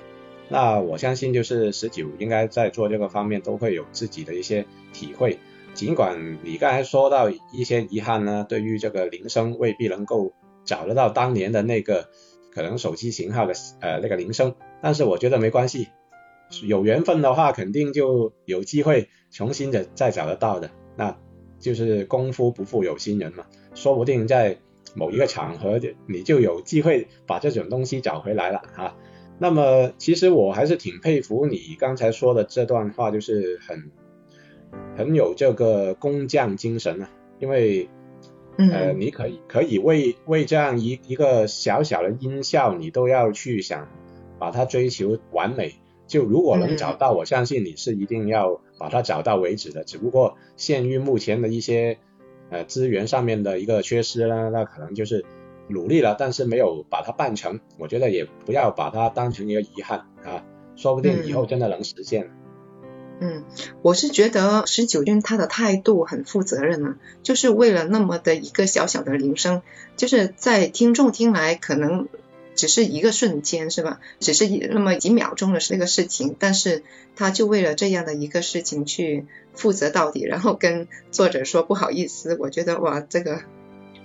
[0.49, 5.39] 那我相信就是十九应该在做这个方面都会有自己的一些体会。
[5.75, 10.33] 尽管你刚才说到一些遗憾呢，对于这个铃声未必能够
[10.65, 12.09] 找得到当年的那个
[12.53, 15.89] 可能手机型号的呃那个铃声，但是我觉得没关系，
[16.63, 21.19] 有缘分的话肯定就有机会重新的再找得到的，那
[21.59, 24.59] 就是功夫不负有心人嘛，说不定在
[24.95, 28.97] 某一个场合你就有机会把这种东西找回来了啊。
[29.39, 33.91] 那么其实我还是挺佩服你刚才说的这段话，就是很。
[34.95, 37.89] 很有这个工匠精神啊，因为
[38.59, 43.89] 呃，你可以可以为为这样一一个小小的音效，你都要去想
[44.39, 45.77] 把它追求完美。
[46.07, 49.83] 就如果能找到，我相信你是一定要把它找到为止的。
[49.85, 51.99] 只不过限于目前的一些
[52.51, 55.25] 呃资源上面的一个缺失呢，那可能就是
[55.69, 57.61] 努力了，但是没有把它办成。
[57.79, 60.45] 我觉得也不要把它当成一个遗憾啊，
[60.77, 62.31] 说不定以后真的能实现。
[63.19, 63.45] 嗯，
[63.81, 69.63] 我是觉得十九军他的态度很负责任啊，就是为了那么的一个小小的铃声，
[69.97, 72.09] 就是在听众听来可能
[72.57, 74.01] 只是一个瞬间是吧？
[74.19, 76.83] 只是那么几秒钟的这个事情，但是
[77.15, 83.43] 他就为了这样的一个事情去负责到底，然后跟作者说不好意思，我觉得哇，这个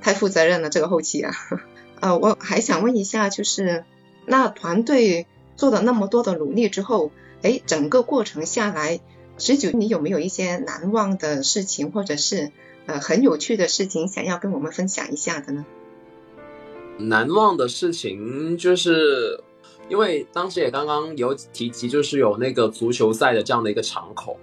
[0.01, 1.33] 太负责任了，这个后期啊，
[2.01, 3.85] 呃，我还想问一下，就是
[4.27, 7.11] 那团队做了那么多的努力之后。
[7.43, 8.99] 哎，整个过程下来，
[9.39, 12.51] 十九，你有没有一些难忘的事情，或者是
[12.85, 15.65] 呃很有趣的事情，想要跟我们分享一下的呢？
[17.07, 19.39] 难忘的事情就是，
[19.89, 24.37] 因为当时也刚刚有提及，就是有那个足球赛的这样的一个场口，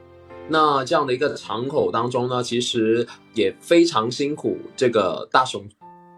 [0.49, 4.59] 那这样的一个场口当中呢，其实也非常辛苦。
[4.77, 5.67] 这个大熊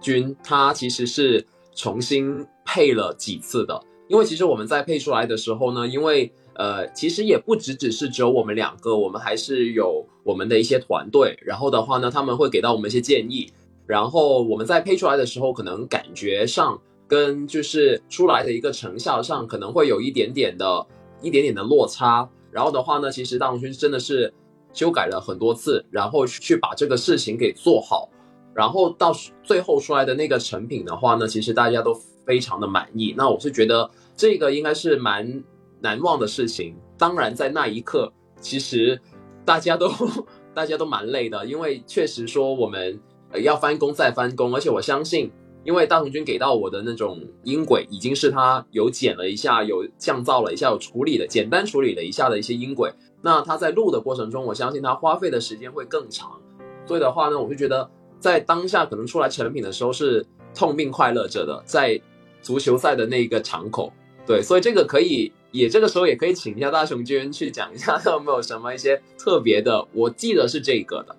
[0.00, 11.38] 君他其实是重新配了几次的，因为其实我们在配出来的时候呢，因为呃，其实也不只只是只有我们两个，我们还是有我们的一些团队。
[11.42, 13.52] 然后的话呢，他们会给到我们一些建议。
[13.90, 20.86] 然后我们在配出来的时候，可能感觉上跟就是出来的一个成效上，可能会有一点点的、
[21.20, 22.28] 一点点的落差。
[22.52, 24.32] 然后的话呢，其实大龙勋真的是
[24.72, 28.08] 修改了很多次，然后去把这个事情给做好。
[28.54, 31.92] 然后到最后出来的那个成品的话呢，其实大家都
[32.24, 33.12] 非常的满意。
[33.16, 35.42] 那我是觉得这个应该是蛮。
[35.82, 39.00] 难忘的事情，当然在那一刻，其实
[39.46, 39.90] 大家都
[40.52, 43.00] 大家都蛮累的，因为确实说我们
[43.38, 45.30] 要翻工再翻工，而且我相信，
[45.64, 52.92] 因为大同军给到我的那种音轨，已经是他有剪了一下，有降噪了一下，有处理的简单处理了一下的一些音轨。
[53.22, 56.40] 那他在录的过程中，我相信他花费的时间会更长。
[56.86, 57.88] 所以的话呢，我就觉得
[58.18, 62.00] 在当下可能出来成品的时候是痛并快乐着的，在
[62.42, 63.92] 足球赛的那个场口，
[64.26, 65.32] 对，所以这个可以。
[65.52, 69.84] 也这个时候也可以请一下大雄君去讲一下，他有没有什么一些特别的？
[69.92, 71.16] 我记得是这个的，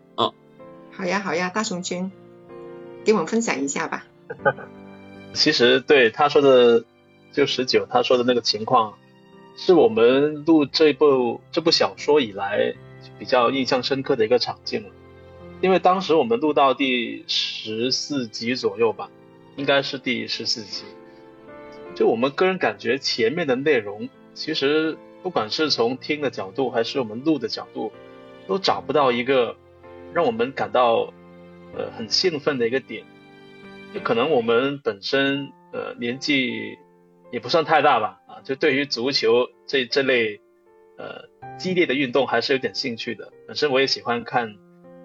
[1.02, 2.12] 好呀，好呀，大熊君，
[3.04, 4.06] 给我们分享一下吧。
[5.34, 6.86] 其实对他说的，
[7.32, 8.94] 就十九他说的那个情况，
[9.58, 12.76] 是我们录这部这部小说以来
[13.18, 14.90] 比较印象深刻的一个场景了。
[15.62, 19.10] 因为当时我们录到第十四集左右吧，
[19.56, 20.84] 应该是第十四集，
[21.96, 24.08] 就我们个人感觉前面的内容。
[24.36, 27.92] 其实，不管是从听的角度，还是我们录的角度，
[28.48, 29.56] 都找不到一个
[30.14, 31.14] 让我们感到
[31.76, 33.04] 呃很兴奋的一个点。
[33.94, 36.78] 就可能我们本身呃年纪
[37.32, 40.40] 也不算太大吧，啊，就对于足球这这类
[40.98, 43.32] 呃激烈的运动还是有点兴趣的。
[43.48, 44.56] 本身我也喜欢看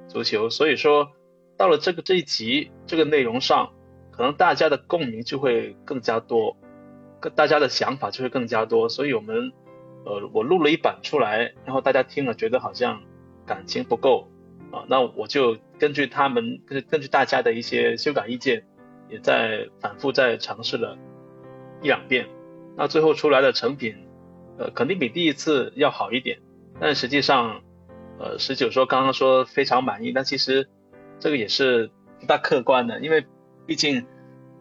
[0.08, 1.10] 足球，所以说
[1.56, 3.72] 到了这个这一集这个内容上，
[4.12, 6.56] 可能大家的共鸣就会更加多。
[7.34, 9.50] 大家的想法就会更加多，所以我们，
[10.04, 13.02] 呃，我录了一版出来，然后大家听了觉得好像
[13.44, 14.28] 感情不够
[14.70, 18.64] 啊，那我就根据他们，根根据大家的一些修改意见，
[19.08, 20.96] 也在反复在尝试了
[21.82, 22.26] 一两遍，
[22.76, 23.96] 那最后出来的成品，
[24.58, 26.38] 呃，肯定比第一次要好一点，
[26.80, 27.62] 但实际上，
[28.18, 30.68] 呃，十九说刚刚说非常满意，但其实
[31.18, 33.26] 这个也是不大客观的，因为
[33.66, 34.06] 毕竟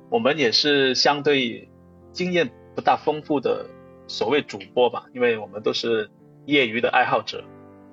[0.09, 1.69] 我们也是相对。
[2.15, 3.65] 经验不大丰富的
[4.07, 6.09] 所谓主播吧，因为我们都是
[6.45, 7.43] 业余的爱好者，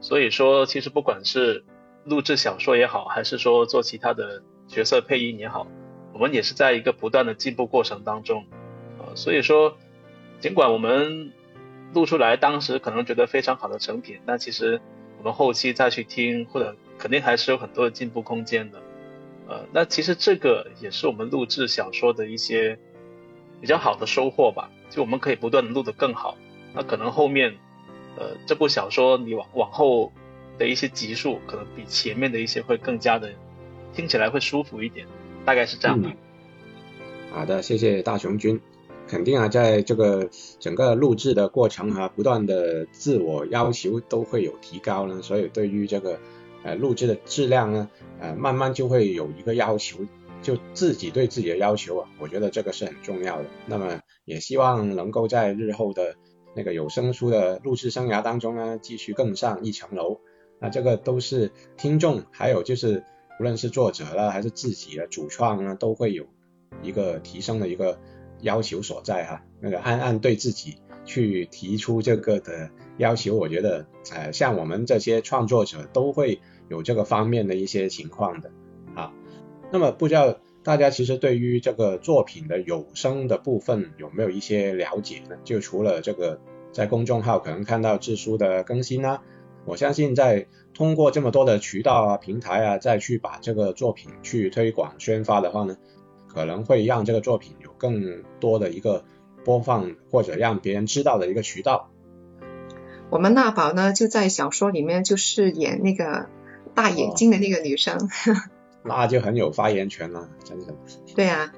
[0.00, 1.64] 所以说其实不管是
[2.04, 5.66] 录制小说也好，还是说做其他的角色配音也好，
[6.12, 8.44] 我们也是在一个不断的进步过程当中，
[8.98, 9.76] 呃，所以说
[10.40, 11.32] 尽管我们
[11.94, 14.80] 录出来当时可能觉得非常好的成品，但其实
[15.18, 18.78] 我们后期再去听，或者肯定还是有很多的进步空间的，
[19.48, 22.78] 呃，那其实这个也是我们录制小说的一些。
[23.60, 26.36] 比较好的收获吧，就我们可以不断的录得更好。
[26.74, 27.54] 那可能后面，
[28.16, 30.12] 呃，这部小说你往往后
[30.62, 33.32] 的一些集数，可能比前面的一些会更加的
[33.92, 35.08] 听起来会舒服一点，
[35.44, 36.08] 大概是这样的。
[37.32, 38.60] 好的，谢谢大雄君。
[39.08, 46.20] 肯定啊，在这个整个录制的过程哈，不断的自我要求都会有提高呢，所以对于这个
[46.62, 47.90] 呃录制的质量呢，
[48.20, 49.98] 呃慢慢就会有一个要求。
[50.42, 53.46] 就自己对自己的要求啊，我觉得这个是很重要的。
[53.66, 56.16] 那么也希望能够在日后的
[56.54, 60.20] 那个有声书的录制生涯当中呢，继续更上一层楼。
[60.62, 63.04] 那这个都是听众，还有就是
[63.40, 66.24] 无论是作者了，还是自己的主创呢，都会有
[66.82, 67.98] 一个提升的一个
[68.40, 69.42] 要求所在哈。
[69.60, 78.50] 那个安安对自己去提出这个的要求，我觉得呃像我们这些创作者都会有这个方面的一些情况的
[78.94, 79.12] 啊。
[79.72, 85.36] 那么不知道大家其实对于这个作品的有声的部分有没有一些了解呢？
[85.42, 86.40] 就除了这个
[86.72, 89.22] 在公众号可能看到志书的更新啊，
[89.64, 95.76] 我相信在通过这么多的渠道啊平台啊再去把这个作品去推广宣发的话呢，
[96.28, 99.04] 可能会让这个作品有更多的一个。
[99.44, 101.90] 播放或者让别人知道的一个渠道。
[103.10, 106.28] 我们娜宝呢，就在小说里面就是演那个
[106.76, 108.08] 大眼睛的那个女生，
[108.84, 110.76] 那就很有发言权了，真的。
[111.16, 111.52] 对啊，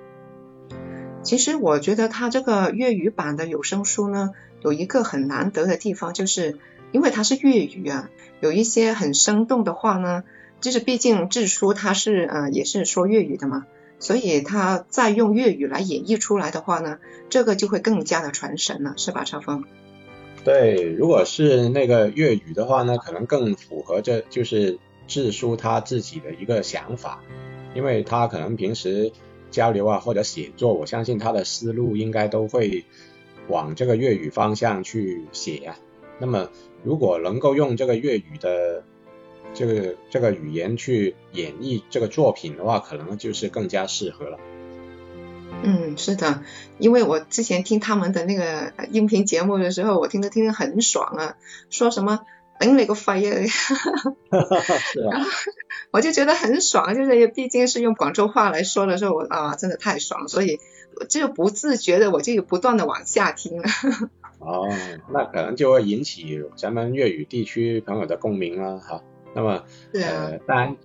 [1.23, 4.31] 其实我觉得他这个粤语版的有声书呢，
[4.63, 6.59] 有一个很难得的地方，就是
[6.95, 8.09] 因为它是粤语啊，
[8.41, 10.23] 有一些很生动的话呢，
[10.61, 13.67] 就是毕竟智书他是呃也是说粤语的嘛。
[13.99, 16.99] 所以他再用粤语来演绎出来的话呢，
[17.31, 19.65] 这个就会更加的传神了，是吧，超峰？
[20.45, 24.79] 对，如果是那个粤语的话呢，可能更符合这就是
[25.09, 27.23] 智叔他自己的一个想法，
[27.75, 29.11] 因为他可能平时
[29.51, 32.85] 交流啊或者写作，我相信他的思路应该都会
[33.49, 35.77] 往这个粤语方向去写啊。
[36.19, 36.49] 那么
[36.83, 38.83] 如果能够用这个粤语的。
[39.57, 44.37] 这个这个语言去演绎这个作品的话，可能就是更加适合了。
[45.63, 46.43] 嗯，是的，
[46.79, 51.37] 因为我之前听他们的那个音频节目的时候，我听着听着很爽啊，
[51.71, 52.27] 说什么
[52.59, 53.47] 顶你个肺啊，
[55.93, 60.59] 我就觉得很爽，就是毕竟是用广州话来说的时候，我啊真的太爽，所以
[61.09, 63.69] 就不自觉的我就不断的往下听了。
[64.45, 64.69] 哦，
[65.11, 69.03] 那可能就会引起咱们粤语地区朋友的共鸣了哈。
[69.35, 69.65] 那么，
[69.95, 70.77] 呃，当然，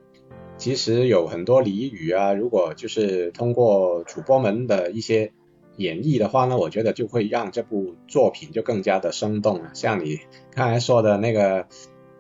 [0.57, 5.31] 其实有很多俚语啊，如果就是通过主播们的一些
[5.75, 9.71] 演绎的话呢，我觉得就会让这部作品就更加的生动了。
[9.73, 10.19] 像你
[10.55, 11.67] 刚才说的那个，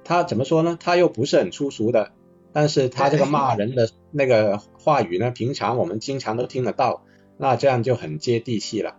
[0.03, 0.77] 他怎么说呢？
[0.79, 2.11] 他又不是很粗俗的，
[2.53, 7.03] 但是他这个骂人的那个话语呢，平常我们经常都听得到，
[7.37, 8.97] 那这样就很接地气了。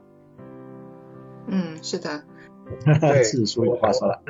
[1.47, 2.24] 嗯，是的。
[3.01, 4.23] 对，字书有话说了。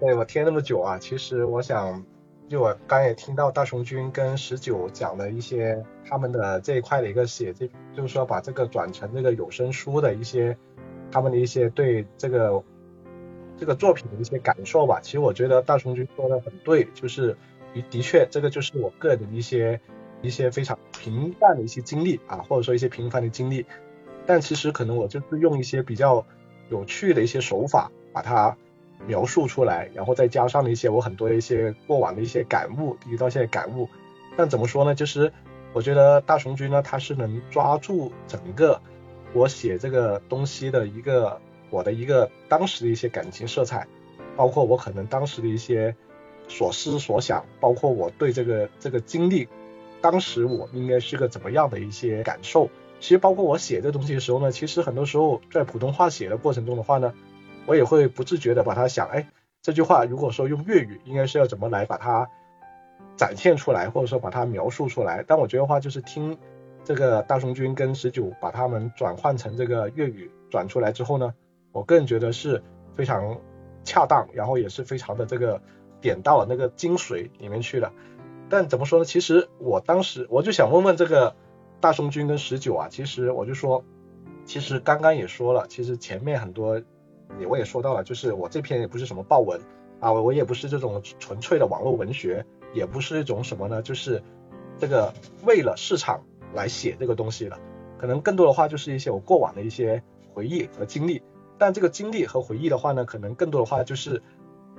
[0.00, 2.04] 对我听那么久啊，其实我想。
[2.48, 10.58] 就我刚也听到大雄君跟十九讲的一些他们的这一块的一个写，这就是说把这个转成这个有声书的一些
[11.12, 12.60] 他们的一些对这个
[13.56, 14.98] 这个作品的一些感受吧。
[15.00, 17.36] 其实我觉得大雄君说的很对，就是
[17.72, 19.80] 的的确这个就是我个人的一些
[20.20, 23.64] 一些非常平淡的一些经历啊，或者说一些平凡的经历。
[24.26, 26.26] 但其实可能我就是用一些比较
[26.70, 28.56] 有趣的一些手法把它。
[29.06, 33.88] 描述出来，然后再加上了一些我很多的一些过往的一些感悟，一直到现在感悟。
[34.36, 34.94] 但怎么说呢？
[34.94, 35.32] 就是
[35.72, 38.78] 我觉得大雄君呢，他是能抓住整个
[39.32, 41.40] 我写这个东西的一个
[41.70, 43.86] 我的一个当时的一些感情色彩，
[44.36, 45.96] 包括我可能当时的一些
[46.46, 49.48] 所思所想，包括我对这个这个经历，
[50.02, 52.68] 当时我应该是个怎么样的一些感受。
[53.00, 57.12] 其实包括我写这东西的时候呢，其实很多时候在普通话写的过程中的话呢。
[57.66, 59.28] 我也会不自觉的把它想，哎，
[59.62, 62.28] 这句话如果说用粤语，应该是要怎么来把它
[63.16, 65.22] 展现出来，或者说把它描述出来。
[65.28, 66.38] 但我觉得话就是听
[66.84, 71.34] 这个大松君跟十九把他们转换成这个粤语转出来之后呢，
[71.70, 72.64] 我个人觉得是
[72.96, 73.38] 非常
[73.84, 75.60] 恰当，然后也是非常的这个
[76.00, 77.92] 点到了那个精髓里面去了。
[78.48, 79.04] 但怎么说呢？
[79.04, 81.36] 其实我当时我就想问问这个
[81.80, 83.84] 大松君跟十九啊，其实我就说，
[84.44, 86.80] 其实刚刚也说了，其实前面很多。
[87.38, 89.60] 也我也说到了，就是我这篇也不是什么报文
[90.00, 94.20] 啊，我也不是这种纯粹的网络文学，也不是一种什么呢，就是
[94.78, 95.14] 这个
[95.44, 97.56] 为了市场来写这个东西了。
[97.98, 100.02] 可能更多的话就是一些我过往的一些
[100.34, 101.22] 回忆和经历，
[101.56, 104.20] 但这个经历和回忆的话呢，可能更多的话就是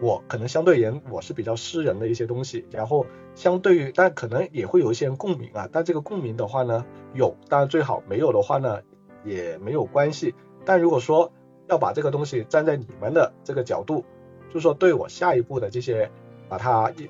[0.02, 8.82] 我可能相对言我是比较私人的一些东西，然后相对于但可能也会有一些共鸣啊，但这个共鸣的话呢有，当然最好没有的话呢
[9.24, 10.36] 也没有关系，
[10.66, 11.32] 但如果说。
[11.68, 14.04] 要把这个东西站在你们的这个角度，
[14.50, 16.12] 就是说对我下一步的这些
[16.50, 17.08] 把它一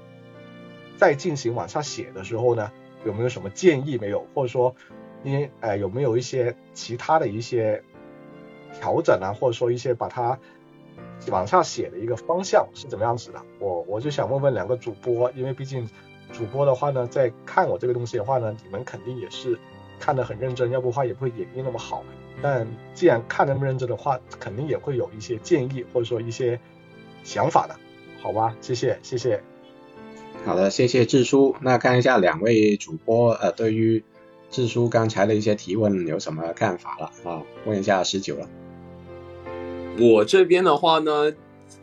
[0.98, 2.72] 再进行往下写的时候呢，
[3.04, 4.28] 有没有什么建议没有？
[4.36, 4.76] 或者说
[5.24, 7.84] 你哎有没有一些其他的一些
[8.80, 10.38] 调整啊，或者说一些把它
[11.30, 13.42] 往下写的一个方向是怎么样子的？
[13.60, 15.88] 我我就想问问两个主播，因为毕竟
[16.34, 19.60] 主播的话呢，在看我这个东西的话呢，你们肯定也是
[20.00, 22.04] 看得很认真，要不话也不会演绎那么好。
[22.42, 26.60] 但既然看那么认真的话，肯定也会有一些建议或者说一些
[27.24, 27.76] 想法的，
[28.22, 28.56] 好吧？
[28.62, 29.44] 谢谢，谢谢。
[30.44, 31.56] 好的，谢谢智叔。
[31.62, 34.04] 那看一下两位主播，呃，对于
[34.50, 37.44] 智叔刚才的一些提问有什么看法了啊？
[37.66, 38.50] 问一下十九了。
[40.00, 41.32] 我这边的话呢，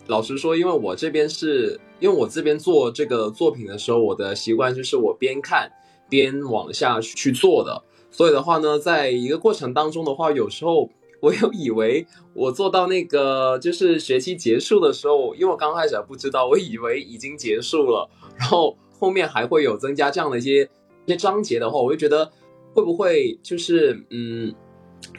[0.08, 5.70] 老实说，因为我这边是因为我这边做这个作品的时候，我的习惯就是我边看
[6.08, 7.80] 边往下去做的，
[8.10, 10.90] 所以的话呢，在一个过程当中的话，有时候
[11.20, 12.04] 我有以为
[12.34, 20.68] 我做到那个就是学期结束的时候，因为我刚开始还不知道，我以为已经结束了，然后后面还会有增加这样的一些
[21.06, 22.28] 一些章节的话，我就觉得
[22.74, 24.52] 会不会就是嗯，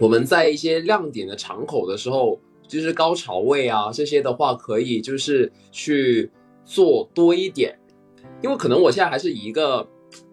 [0.01, 2.37] 我们在一些亮点的场口的时候。
[2.69, 6.31] 就是高潮位啊，这些的话可以就是去
[6.63, 7.75] 做多一点，
[8.43, 9.85] 因为可能我现在还是以一个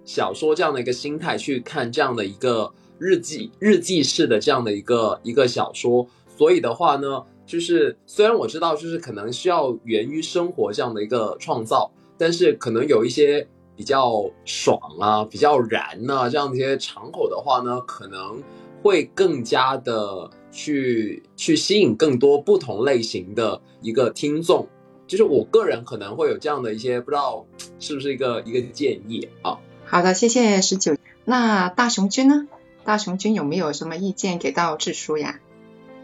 [0.04, 18.42] 小说这样的一个心态去看这样的一个日记日记式的这样的一个一个小说，所以的话呢，就是虽然我知道就是可能需要源于生活这样的一个创造，但是可能有一些比较爽啊、比较燃呐这样的一些场口的话呢，可能
[18.82, 20.30] 会更加的。
[20.50, 24.68] 去去吸引更多不同类型的一个听众，
[25.06, 27.46] 就是我个人可能会有这样的一些不知道
[27.78, 29.58] 是不是一个一个建议啊。
[29.84, 30.96] 好的，谢谢十九。
[31.24, 32.48] 那大雄君呢？
[32.84, 35.40] 大雄君有没有什么意见给到智叔呀？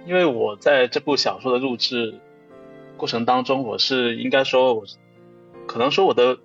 [0.06, 2.18] 因为我在这部小说的录制
[2.96, 4.84] 过程当中，我是应该说，我
[5.66, 6.38] 可能说我的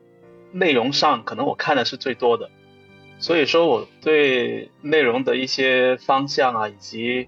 [0.52, 2.52] 内容上可能我看的是最多的，
[3.18, 7.28] 所以说我对内容的一些方向啊，以及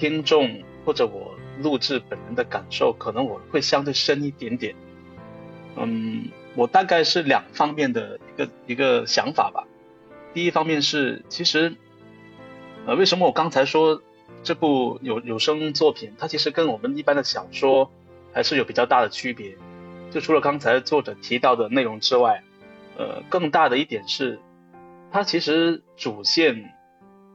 [0.00, 4.74] 听众或者我录制本人的感受，可能我会相对深一点点。
[5.76, 9.62] 嗯，我大概是两方面的一个一个想法吧。
[10.32, 11.76] 第一方面是，其实，
[12.86, 14.00] 呃，为什么我刚才说
[14.42, 17.90] 这部有有声作品，它其实跟我们一般的小说
[18.32, 19.54] 还是有比较大的区别。
[20.10, 22.42] 就除了刚才作者提到的内容之外，
[22.96, 24.40] 呃，更大的一点是，
[25.12, 26.72] 它其实主线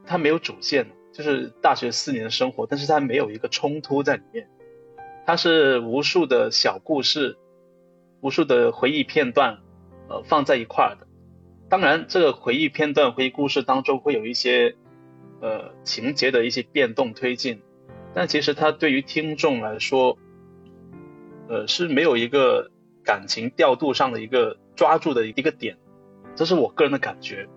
[0.07, 0.87] 它没有主线。
[1.15, 4.49] 就是大学四年的生活，但是它没有一个冲突在里面，
[5.25, 7.37] 它是无数的小故事，
[8.19, 9.59] 无数的回忆片段，
[10.09, 11.07] 呃，放在一块儿的。
[11.69, 14.75] 当然，这个回忆片段、回忆故事当中会有一些，
[15.39, 17.61] 呃，情节的一些变动推进，
[18.13, 20.17] 但其实它对于听众来说，
[21.47, 22.69] 呃，是没有一个
[23.05, 25.77] 感情调度上的一个抓住的一个点，
[26.35, 27.47] 这是我个人的感觉。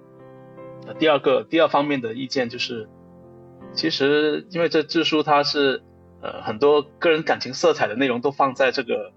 [1.00, 2.88] 第二个，第二方面的意见就是。
[3.74, 5.82] 其实，因为这志书它是
[6.20, 9.12] 呃很多个人感情色彩的内容都放在这个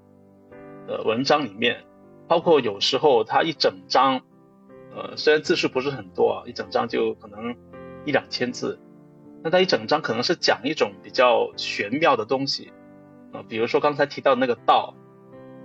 [0.87, 1.83] 呃文章里面，
[2.27, 4.21] 包括有时候它一整章，
[4.95, 7.55] 呃虽然字数不是很多啊，一整章就可能
[8.05, 8.77] 一两千字，
[9.41, 12.71] 那它一整章可能是讲一种比较玄妙的东西，
[13.33, 14.93] 呃比如说刚才提到那个道，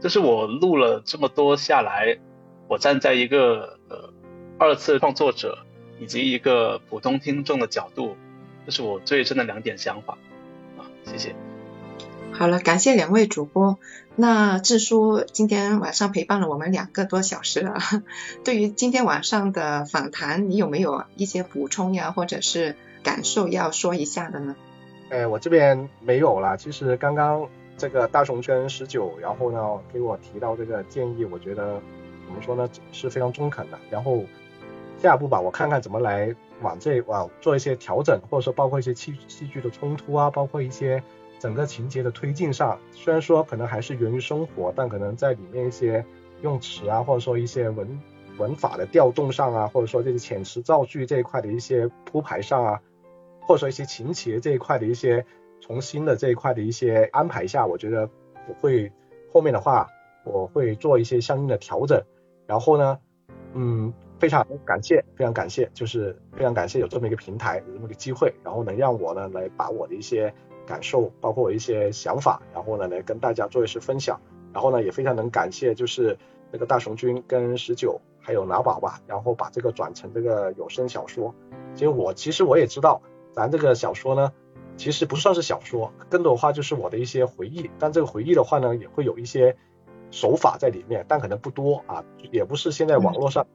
[0.01, 2.19] 这是我录了这么多下来，
[2.67, 4.11] 我站在一个呃
[4.59, 5.59] 二次创作者
[6.01, 8.17] 以及一个普通听众的角度。
[8.67, 10.19] 这是我最深的两点想法
[10.77, 11.35] 啊，谢谢。
[12.33, 13.79] 好了，感谢两位主播。
[14.17, 17.79] 那智叔今天晚上陪伴了我们两个多小时了，
[18.45, 24.57] 对于今天晚上的访谈，你有没有一些补充呀，或者是感受要说一下的呢？
[25.11, 26.57] 哎，我这边没有了。
[26.57, 27.49] 其实刚刚
[27.79, 31.81] 这个大熊圈十九，然后呢给我提到这个建议，我觉得
[32.27, 33.79] 怎么说呢，是非常中肯的。
[33.91, 34.25] 然后
[35.01, 36.35] 下一步吧，我看看怎么来。
[36.63, 41.03] 往这往做一些调整，或者说包括一些戏戏剧的冲突啊，包括一些
[41.39, 46.05] 整个情节的推进上，虽然说可能还是源于生活，但可能在里面一些
[46.43, 48.01] 用词啊，或者说一些文
[48.39, 52.81] 文法的调动上啊，或者说这些遣词造句这一块的一些铺排上啊，
[53.43, 55.27] 或者说一些情节这一块的一些
[55.61, 58.09] 重新的这一块的一些安排下，我觉得
[58.49, 58.91] 我会
[59.33, 59.89] 后面的话
[60.25, 62.03] 我会做一些相应的调整，
[62.47, 62.99] 然后呢，
[63.53, 63.93] 嗯。
[64.19, 70.33] 非常感谢，非常感谢，就是非常感谢有这么一个平台，有这么个机会，然后能让我呢来把我的一些
[70.67, 74.21] 感受，包括我一些想法，然后呢来跟大家做一次分享。
[74.53, 76.17] 然后呢也非常能感谢，就是
[76.51, 81.35] 那个大雄君跟十九还有拿宝吧，然后把这个转成这个有声小说。
[81.75, 83.03] 其实我其实我也知道，
[83.33, 84.33] 咱这个小说呢，
[84.79, 87.71] 其实不算是小说，更多的话就是我的一些回忆。
[87.79, 89.55] 但这个回忆的话呢，也会有一些
[90.11, 92.03] 手法在里面，但可能不多啊，
[92.33, 93.47] 也不是现在网络上。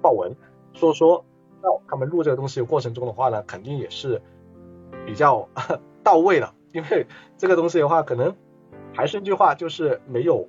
[0.00, 0.34] 报文，
[0.72, 1.24] 所以说，
[1.62, 4.20] 那他们录这个东西的过程中的话呢，肯定也是
[5.06, 5.48] 比较
[6.02, 7.06] 到位的，因为
[7.36, 8.34] 这个东西的话，可能
[8.94, 10.48] 还是那句话，就是没有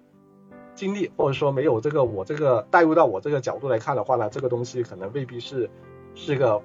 [0.74, 5.70] 经历，或者说没有这个我这个带入到我这个角度来看的话呢，这个东西可能未必是
[6.16, 6.62] 是一个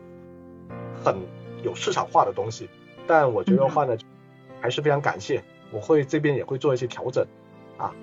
[1.04, 1.16] 很
[1.62, 2.68] 有市场化的东西，
[3.06, 3.96] 但我觉得的话呢，
[4.60, 5.42] 还是非常感谢，
[5.72, 7.26] 我会这边也会做一些调整
[7.76, 7.94] 啊。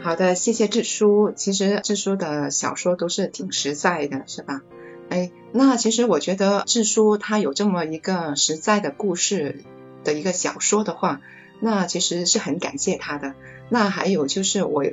[0.00, 1.32] 好的，谢谢智叔。
[1.32, 4.62] 其实智叔的小说都是挺实在的，是吧？
[5.10, 9.64] 哎，那其实我觉得智叔他有这么一个实在的故事
[10.04, 11.20] 的一个小说的话，
[11.60, 13.34] 那其实是很感谢他的。
[13.68, 14.84] 那还有就是我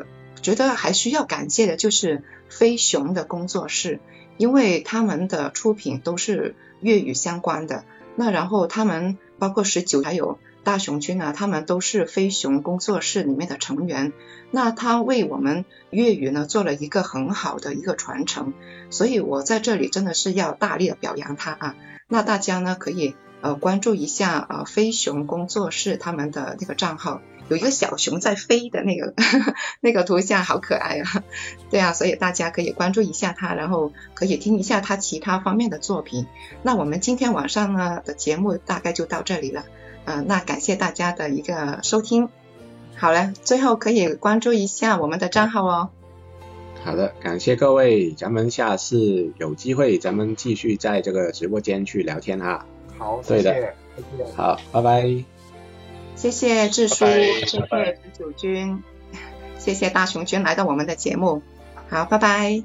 [0.41, 3.99] 觉得还需要感谢的就是飞熊的工作室，
[4.37, 7.85] 因为他们的出品都是粤语相关的。
[8.15, 14.11] 那然后他们包括十九还有大熊君啊，他们都是飞熊工作室里面的成员。
[14.51, 18.53] 那他为我们粤语呢做了一个很好的一个传承，
[18.89, 21.75] 所以我在这里真的是要大力的表扬他啊。
[22.09, 29.13] 那大家呢可以呃关注一下呃飞熊工作室他们的那个账号，有一个小熊在飞的那个
[29.81, 31.23] 那个图像好可爱啊。
[31.69, 36.25] 对啊，所以大家可以关注一下他，然后可以听一下他其他方面的作品。
[36.63, 39.65] 那我们今天晚上呢的节目大概就到这里了，
[40.05, 42.29] 嗯，那感谢大家的一个收听。
[42.95, 45.89] 好了，最后可以关注一下我们的账号哦。
[46.83, 52.65] 好的，感谢各位，咱们下次有机会咱们继续在这个直播间去聊天哈。
[52.97, 53.73] 好，对的，
[54.35, 55.25] 好，拜拜。
[56.15, 57.67] 谢谢智叔，谢谢陈
[58.17, 58.83] 九军，
[59.57, 61.41] 谢谢大熊君来到我们的节目，
[61.89, 62.63] 好，拜拜。